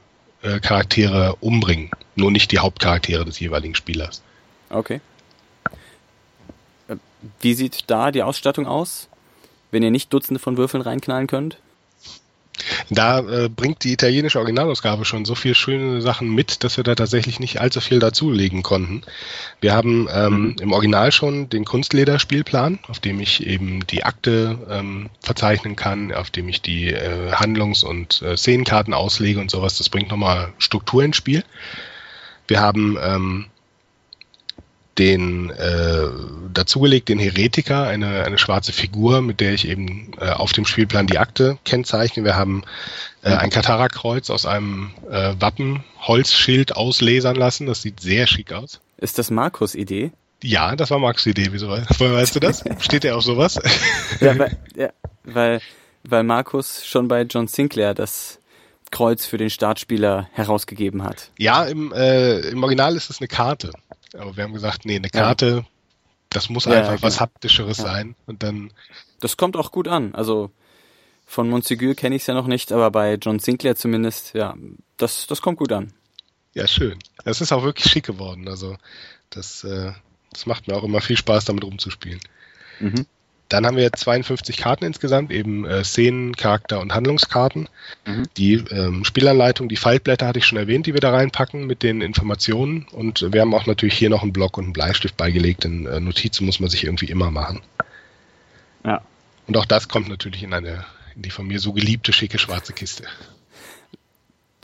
[0.42, 4.22] äh, Charaktere umbringen, nur nicht die Hauptcharaktere des jeweiligen Spielers.
[4.68, 5.00] Okay.
[7.40, 9.08] Wie sieht da die Ausstattung aus,
[9.70, 11.58] wenn ihr nicht Dutzende von Würfeln reinknallen könnt?
[12.88, 16.94] Da äh, bringt die italienische Originalausgabe schon so viele schöne Sachen mit, dass wir da
[16.94, 19.02] tatsächlich nicht allzu viel dazulegen konnten.
[19.60, 20.56] Wir haben ähm, mhm.
[20.60, 26.30] im Original schon den Kunstleder-Spielplan, auf dem ich eben die Akte ähm, verzeichnen kann, auf
[26.30, 29.78] dem ich die äh, Handlungs- und äh, Szenenkarten auslege und sowas.
[29.78, 31.44] Das bringt nochmal Struktur ins Spiel.
[32.46, 33.46] Wir haben ähm,
[34.98, 36.08] den äh,
[36.52, 41.06] dazugelegt, den Heretiker, eine, eine schwarze Figur, mit der ich eben äh, auf dem Spielplan
[41.06, 42.24] die Akte kennzeichne.
[42.24, 42.62] Wir haben
[43.22, 47.66] äh, ein Katara-Kreuz aus einem äh, Wappen-Holzschild auslesern lassen.
[47.66, 48.80] Das sieht sehr schick aus.
[48.98, 50.12] Ist das Markus' Idee?
[50.42, 51.48] Ja, das war Markus' Idee.
[51.50, 52.62] Wieso weißt du das?
[52.80, 53.58] Steht er auf sowas?
[54.20, 54.90] ja, weil, ja,
[55.24, 55.60] weil,
[56.04, 58.38] weil Markus schon bei John Sinclair das
[58.94, 61.30] Schriftkreuz für den Startspieler herausgegeben hat.
[61.38, 63.72] Ja, im, äh, im Original ist es eine Karte.
[64.16, 65.64] Aber wir haben gesagt, nee, eine Karte, ja.
[66.30, 67.02] das muss ja, einfach genau.
[67.02, 68.14] was haptischeres sein.
[68.26, 68.72] Und dann.
[69.20, 70.14] Das kommt auch gut an.
[70.14, 70.50] Also
[71.26, 74.54] von Montsegur kenne ich es ja noch nicht, aber bei John Sinclair zumindest, ja,
[74.96, 75.92] das, das kommt gut an.
[76.52, 76.98] Ja, schön.
[77.24, 78.48] Es ist auch wirklich schick geworden.
[78.48, 78.76] Also
[79.30, 79.92] das, äh,
[80.30, 82.20] das macht mir auch immer viel Spaß, damit rumzuspielen.
[82.78, 83.06] Mhm.
[83.54, 87.68] Dann haben wir 52 Karten insgesamt, eben äh, Szenen, Charakter und Handlungskarten.
[88.04, 88.24] Mhm.
[88.36, 92.00] Die ähm, Spielanleitung, die Faltblätter hatte ich schon erwähnt, die wir da reinpacken mit den
[92.00, 92.88] Informationen.
[92.90, 96.00] Und wir haben auch natürlich hier noch einen Block und einen Bleistift beigelegt, denn äh,
[96.00, 97.60] Notizen muss man sich irgendwie immer machen.
[98.84, 99.02] Ja.
[99.46, 100.84] Und auch das kommt natürlich in eine,
[101.14, 103.04] in die von mir so geliebte schicke schwarze Kiste.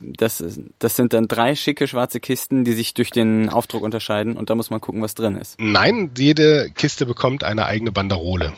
[0.00, 0.42] Das,
[0.80, 4.56] das sind dann drei schicke schwarze Kisten, die sich durch den Aufdruck unterscheiden und da
[4.56, 5.60] muss man gucken, was drin ist.
[5.60, 8.52] Nein, jede Kiste bekommt eine eigene Banderole.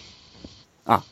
[0.85, 1.03] Ah.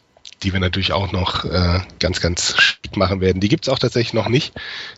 [0.43, 3.41] Die wir natürlich auch noch äh, ganz, ganz schick machen werden.
[3.41, 4.55] Die gibt es auch tatsächlich noch nicht.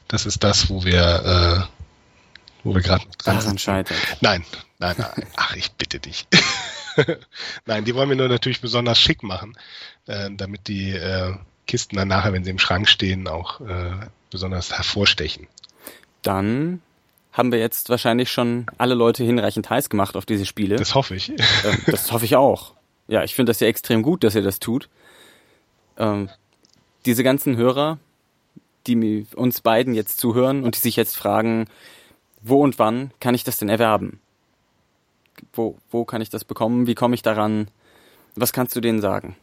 [0.08, 3.60] Das ist das, wo wir, äh, wo wir gerade dran sind.
[3.60, 3.96] scheitert.
[4.20, 4.44] Nein,
[4.78, 5.26] nein, nein.
[5.36, 6.26] Ach, ich bitte dich.
[7.66, 9.56] nein, die wollen wir nur natürlich besonders schick machen,
[10.06, 11.34] äh, damit die äh,
[11.66, 13.92] Kisten dann nachher, wenn sie im Schrank stehen, auch äh,
[14.30, 15.48] besonders hervorstechen.
[16.22, 16.82] Dann
[17.32, 20.76] haben wir jetzt wahrscheinlich schon alle Leute hinreichend heiß gemacht auf diese Spiele.
[20.76, 21.30] Das hoffe ich.
[21.30, 21.38] Ähm,
[21.86, 22.74] das hoffe ich auch.
[23.08, 24.88] Ja, ich finde das ja extrem gut, dass ihr das tut.
[25.98, 26.28] Ähm,
[27.04, 27.98] diese ganzen Hörer,
[28.86, 31.66] die uns beiden jetzt zuhören und die sich jetzt fragen,
[32.40, 34.20] wo und wann kann ich das denn erwerben?
[35.52, 36.86] Wo, wo kann ich das bekommen?
[36.86, 37.68] Wie komme ich daran?
[38.34, 39.36] Was kannst du denen sagen?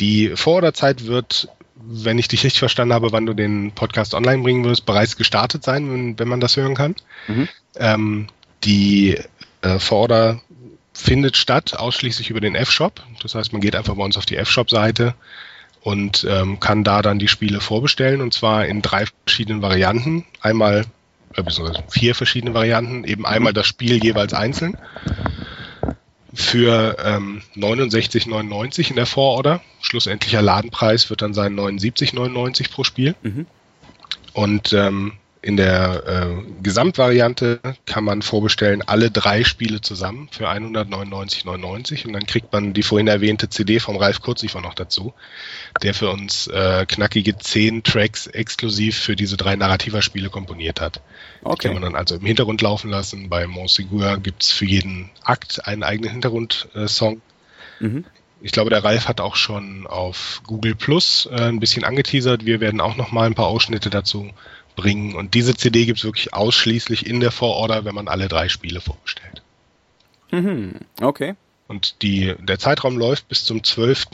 [0.00, 4.64] Die Vororderzeit wird wenn ich dich richtig verstanden habe, wann du den Podcast online bringen
[4.64, 6.94] wirst, bereits gestartet sein, wenn, wenn man das hören kann.
[7.28, 7.48] Mhm.
[7.76, 8.26] Ähm,
[8.64, 9.18] die
[9.62, 10.40] äh, Vorder
[10.96, 13.02] findet statt ausschließlich über den F-Shop.
[13.22, 15.14] Das heißt, man geht einfach bei uns auf die F-Shop-Seite
[15.82, 20.24] und ähm, kann da dann die Spiele vorbestellen und zwar in drei verschiedenen Varianten.
[20.40, 20.86] Einmal,
[21.34, 24.76] äh, beziehungsweise vier verschiedene Varianten, eben einmal das Spiel jeweils einzeln
[26.34, 29.62] für ähm, 69,99 in der Vororder.
[29.80, 33.14] Schlussendlicher Ladenpreis wird dann sein 79,99 pro Spiel.
[33.22, 33.46] Mhm.
[34.32, 35.12] Und ähm,
[35.46, 42.26] in der äh, Gesamtvariante kann man vorbestellen alle drei Spiele zusammen für 199,99 und dann
[42.26, 45.14] kriegt man die vorhin erwähnte CD vom Ralf Kurziefer noch dazu,
[45.84, 51.00] der für uns äh, knackige zehn Tracks exklusiv für diese drei Narrativa-Spiele komponiert hat.
[51.44, 51.54] Okay.
[51.54, 53.28] Die kann man dann also im Hintergrund laufen lassen.
[53.28, 57.20] Bei Montsegur gibt's für jeden Akt einen eigenen Hintergrundsong.
[57.78, 58.04] Mhm.
[58.42, 62.44] Ich glaube, der Ralf hat auch schon auf Google Plus äh, ein bisschen angeteasert.
[62.44, 64.32] Wir werden auch noch mal ein paar Ausschnitte dazu
[64.76, 65.16] bringen.
[65.16, 68.80] Und diese CD gibt es wirklich ausschließlich in der Vororder, wenn man alle drei Spiele
[68.80, 69.42] vorbestellt.
[70.30, 71.34] Mhm, okay.
[71.68, 74.06] Und die, der Zeitraum läuft bis zum 12.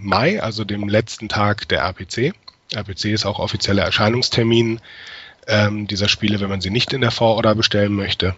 [0.00, 2.34] Mai, also dem letzten Tag der RPC.
[2.72, 4.80] RPC ist auch offizieller Erscheinungstermin
[5.48, 8.36] ähm, dieser Spiele, wenn man sie nicht in der Vororder bestellen möchte.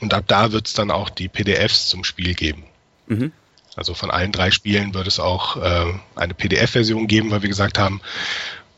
[0.00, 2.64] Und ab da wird es dann auch die PDFs zum Spiel geben.
[3.06, 3.32] Mhm.
[3.76, 7.78] Also von allen drei Spielen wird es auch äh, eine PDF-Version geben, weil wir gesagt
[7.78, 8.00] haben,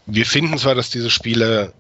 [0.07, 1.73] wir finden zwar, dass diese Spiele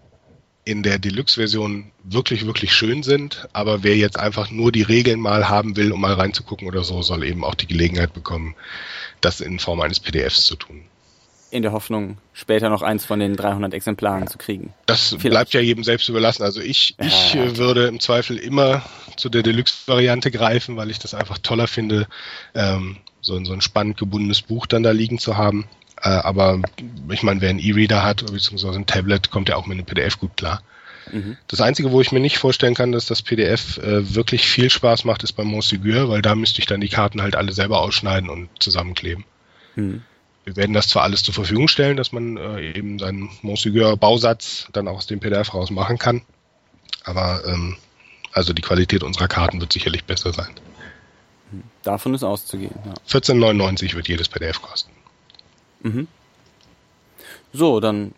[0.67, 3.49] in der Deluxe-Version wirklich, wirklich schön sind.
[3.53, 7.01] Aber wer jetzt einfach nur die Regeln mal haben will, um mal reinzugucken oder so,
[7.03, 8.57] soll eben auch die Gelegenheit bekommen,
[9.21, 10.83] das in Form eines PDFs zu tun.
[11.53, 14.75] In der Hoffnung, später noch eins von den 300 Exemplaren zu kriegen.
[14.87, 15.31] Das Vielleicht.
[15.31, 16.43] bleibt ja jedem selbst überlassen.
[16.43, 17.57] Also ich, ja, ich ja.
[17.57, 18.83] würde im Zweifel immer
[19.17, 22.09] zu der Deluxe-Variante greifen, weil ich das einfach toller finde,
[22.55, 25.69] ähm, so, so ein spannend gebundenes Buch dann da liegen zu haben.
[26.03, 26.61] Äh, aber
[27.11, 30.19] ich meine, wer einen E-Reader hat, beziehungsweise ein Tablet, kommt ja auch mit einem PDF
[30.19, 30.63] gut klar.
[31.13, 31.37] Mhm.
[31.47, 35.05] Das Einzige, wo ich mir nicht vorstellen kann, dass das PDF äh, wirklich viel Spaß
[35.05, 38.29] macht, ist beim Montsegur, weil da müsste ich dann die Karten halt alle selber ausschneiden
[38.29, 39.25] und zusammenkleben.
[39.77, 40.03] Mhm.
[40.45, 44.87] Wir werden das zwar alles zur Verfügung stellen, dass man äh, eben seinen Montsegur-Bausatz dann
[44.87, 46.23] auch aus dem PDF raus machen kann.
[47.03, 47.77] Aber ähm,
[48.33, 50.51] also die Qualität unserer Karten wird sicherlich besser sein.
[51.83, 52.75] Davon ist auszugehen.
[52.85, 52.95] Ja.
[53.09, 54.91] 14,99 wird jedes PDF kosten.
[55.83, 56.09] Mhm.
[57.53, 58.13] So, dann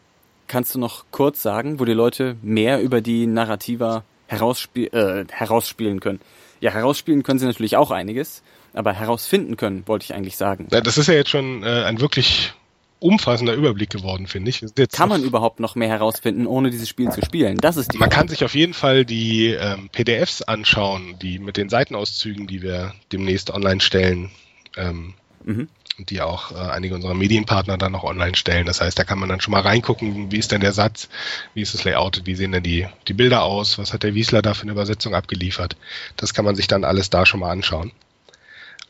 [0.48, 6.00] kannst du noch kurz sagen, wo die Leute mehr über die Narrativa herausspiel äh, herausspielen
[6.00, 6.20] können.
[6.60, 8.42] Ja, herausspielen können sie natürlich auch einiges,
[8.74, 10.66] aber herausfinden können, wollte ich eigentlich sagen.
[10.72, 12.52] Ja, das ist ja jetzt schon äh, ein wirklich
[13.00, 14.64] umfassender Überblick geworden, finde ich.
[14.90, 17.56] kann man überhaupt noch mehr herausfinden, ohne dieses Spiel zu spielen?
[17.58, 18.20] Das ist die Man Frage.
[18.20, 22.94] kann sich auf jeden Fall die ähm, PDFs anschauen, die mit den Seitenauszügen, die wir
[23.12, 24.30] demnächst online stellen.
[24.76, 25.68] Ähm, mhm
[25.98, 28.66] und die auch äh, einige unserer Medienpartner dann noch online stellen.
[28.66, 31.08] Das heißt, da kann man dann schon mal reingucken, wie ist denn der Satz,
[31.54, 34.40] wie ist das Layout, wie sehen denn die, die Bilder aus, was hat der Wiesler
[34.40, 35.76] da für eine Übersetzung abgeliefert.
[36.16, 37.90] Das kann man sich dann alles da schon mal anschauen.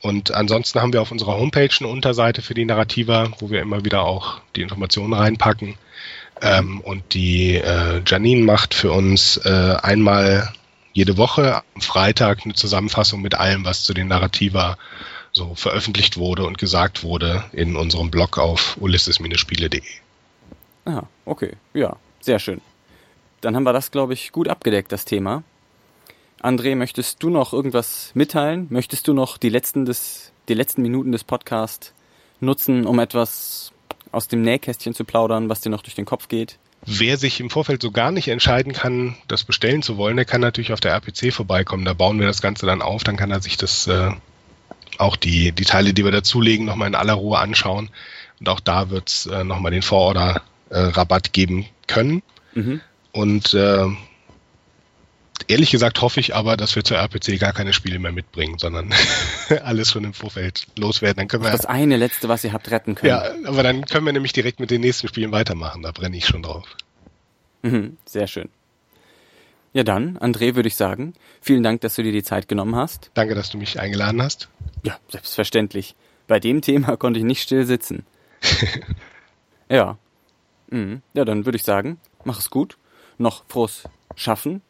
[0.00, 3.84] Und ansonsten haben wir auf unserer Homepage eine Unterseite für die Narrativa, wo wir immer
[3.84, 5.74] wieder auch die Informationen reinpacken.
[6.40, 10.52] Ähm, und die äh, Janine macht für uns äh, einmal
[10.92, 14.76] jede Woche am Freitag eine Zusammenfassung mit allem, was zu den Narrativa
[15.32, 19.82] so veröffentlicht wurde und gesagt wurde in unserem Blog auf ulysses-spiele.de.
[20.84, 21.52] Ah, okay.
[21.74, 22.60] Ja, sehr schön.
[23.40, 25.42] Dann haben wir das, glaube ich, gut abgedeckt, das Thema.
[26.42, 28.66] André, möchtest du noch irgendwas mitteilen?
[28.70, 31.92] Möchtest du noch die letzten, des, die letzten Minuten des Podcasts
[32.40, 33.72] nutzen, um etwas
[34.12, 36.58] aus dem Nähkästchen zu plaudern, was dir noch durch den Kopf geht?
[36.86, 40.40] Wer sich im Vorfeld so gar nicht entscheiden kann, das bestellen zu wollen, der kann
[40.40, 41.84] natürlich auf der RPC vorbeikommen.
[41.84, 44.12] Da bauen wir das Ganze dann auf, dann kann er sich das äh,
[44.98, 47.90] auch die, die Teile, die wir dazulegen, nochmal in aller Ruhe anschauen.
[48.40, 52.22] Und auch da wird es äh, nochmal den Vororder-Rabatt äh, geben können.
[52.54, 52.80] Mhm.
[53.12, 53.86] Und äh,
[55.48, 58.92] ehrlich gesagt hoffe ich aber, dass wir zur RPC gar keine Spiele mehr mitbringen, sondern
[59.64, 61.16] alles schon im Vorfeld loswerden.
[61.16, 63.10] Dann können wir das eine letzte, was ihr habt retten können.
[63.10, 65.82] Ja, aber dann können wir nämlich direkt mit den nächsten Spielen weitermachen.
[65.82, 66.76] Da brenne ich schon drauf.
[67.62, 68.48] Mhm, sehr schön.
[69.72, 73.10] Ja dann, André, würde ich sagen, vielen Dank, dass du dir die Zeit genommen hast.
[73.14, 74.48] Danke, dass du mich eingeladen hast.
[74.82, 75.94] Ja, selbstverständlich.
[76.26, 78.06] Bei dem Thema konnte ich nicht still sitzen.
[79.68, 79.98] ja.
[80.70, 81.02] Mhm.
[81.14, 82.78] Ja, dann würde ich sagen, mach es gut.
[83.18, 84.62] Noch frohes Schaffen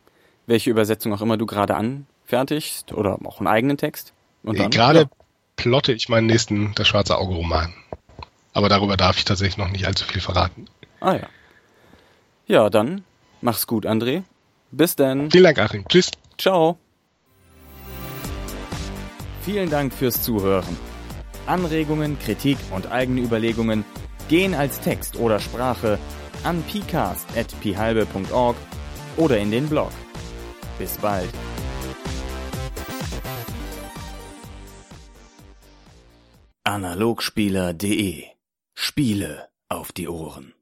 [0.48, 4.14] welche Übersetzung auch immer du gerade anfertigst oder auch einen eigenen Text.
[4.42, 5.08] Und dann, gerade ja.
[5.56, 7.72] plotte ich meinen nächsten Das Schwarze Auge Roman.
[8.54, 10.64] Aber darüber darf ich tatsächlich noch nicht allzu viel verraten.
[11.00, 11.28] Ah ja.
[12.46, 13.04] Ja, dann
[13.42, 14.22] mach's gut, André.
[14.70, 15.30] Bis dann.
[15.30, 15.84] Vielen Dank, Achim.
[15.88, 16.10] Tschüss.
[16.36, 16.78] Ciao.
[19.42, 20.76] Vielen Dank fürs Zuhören.
[21.46, 23.84] Anregungen, Kritik und eigene Überlegungen
[24.28, 25.98] gehen als Text oder Sprache
[26.44, 28.56] an pcast.pihalbe.org
[29.16, 29.90] oder in den Blog.
[30.78, 31.30] Bis bald.
[36.64, 38.24] Analogspieler.de
[38.74, 40.52] Spiele auf die Ohren.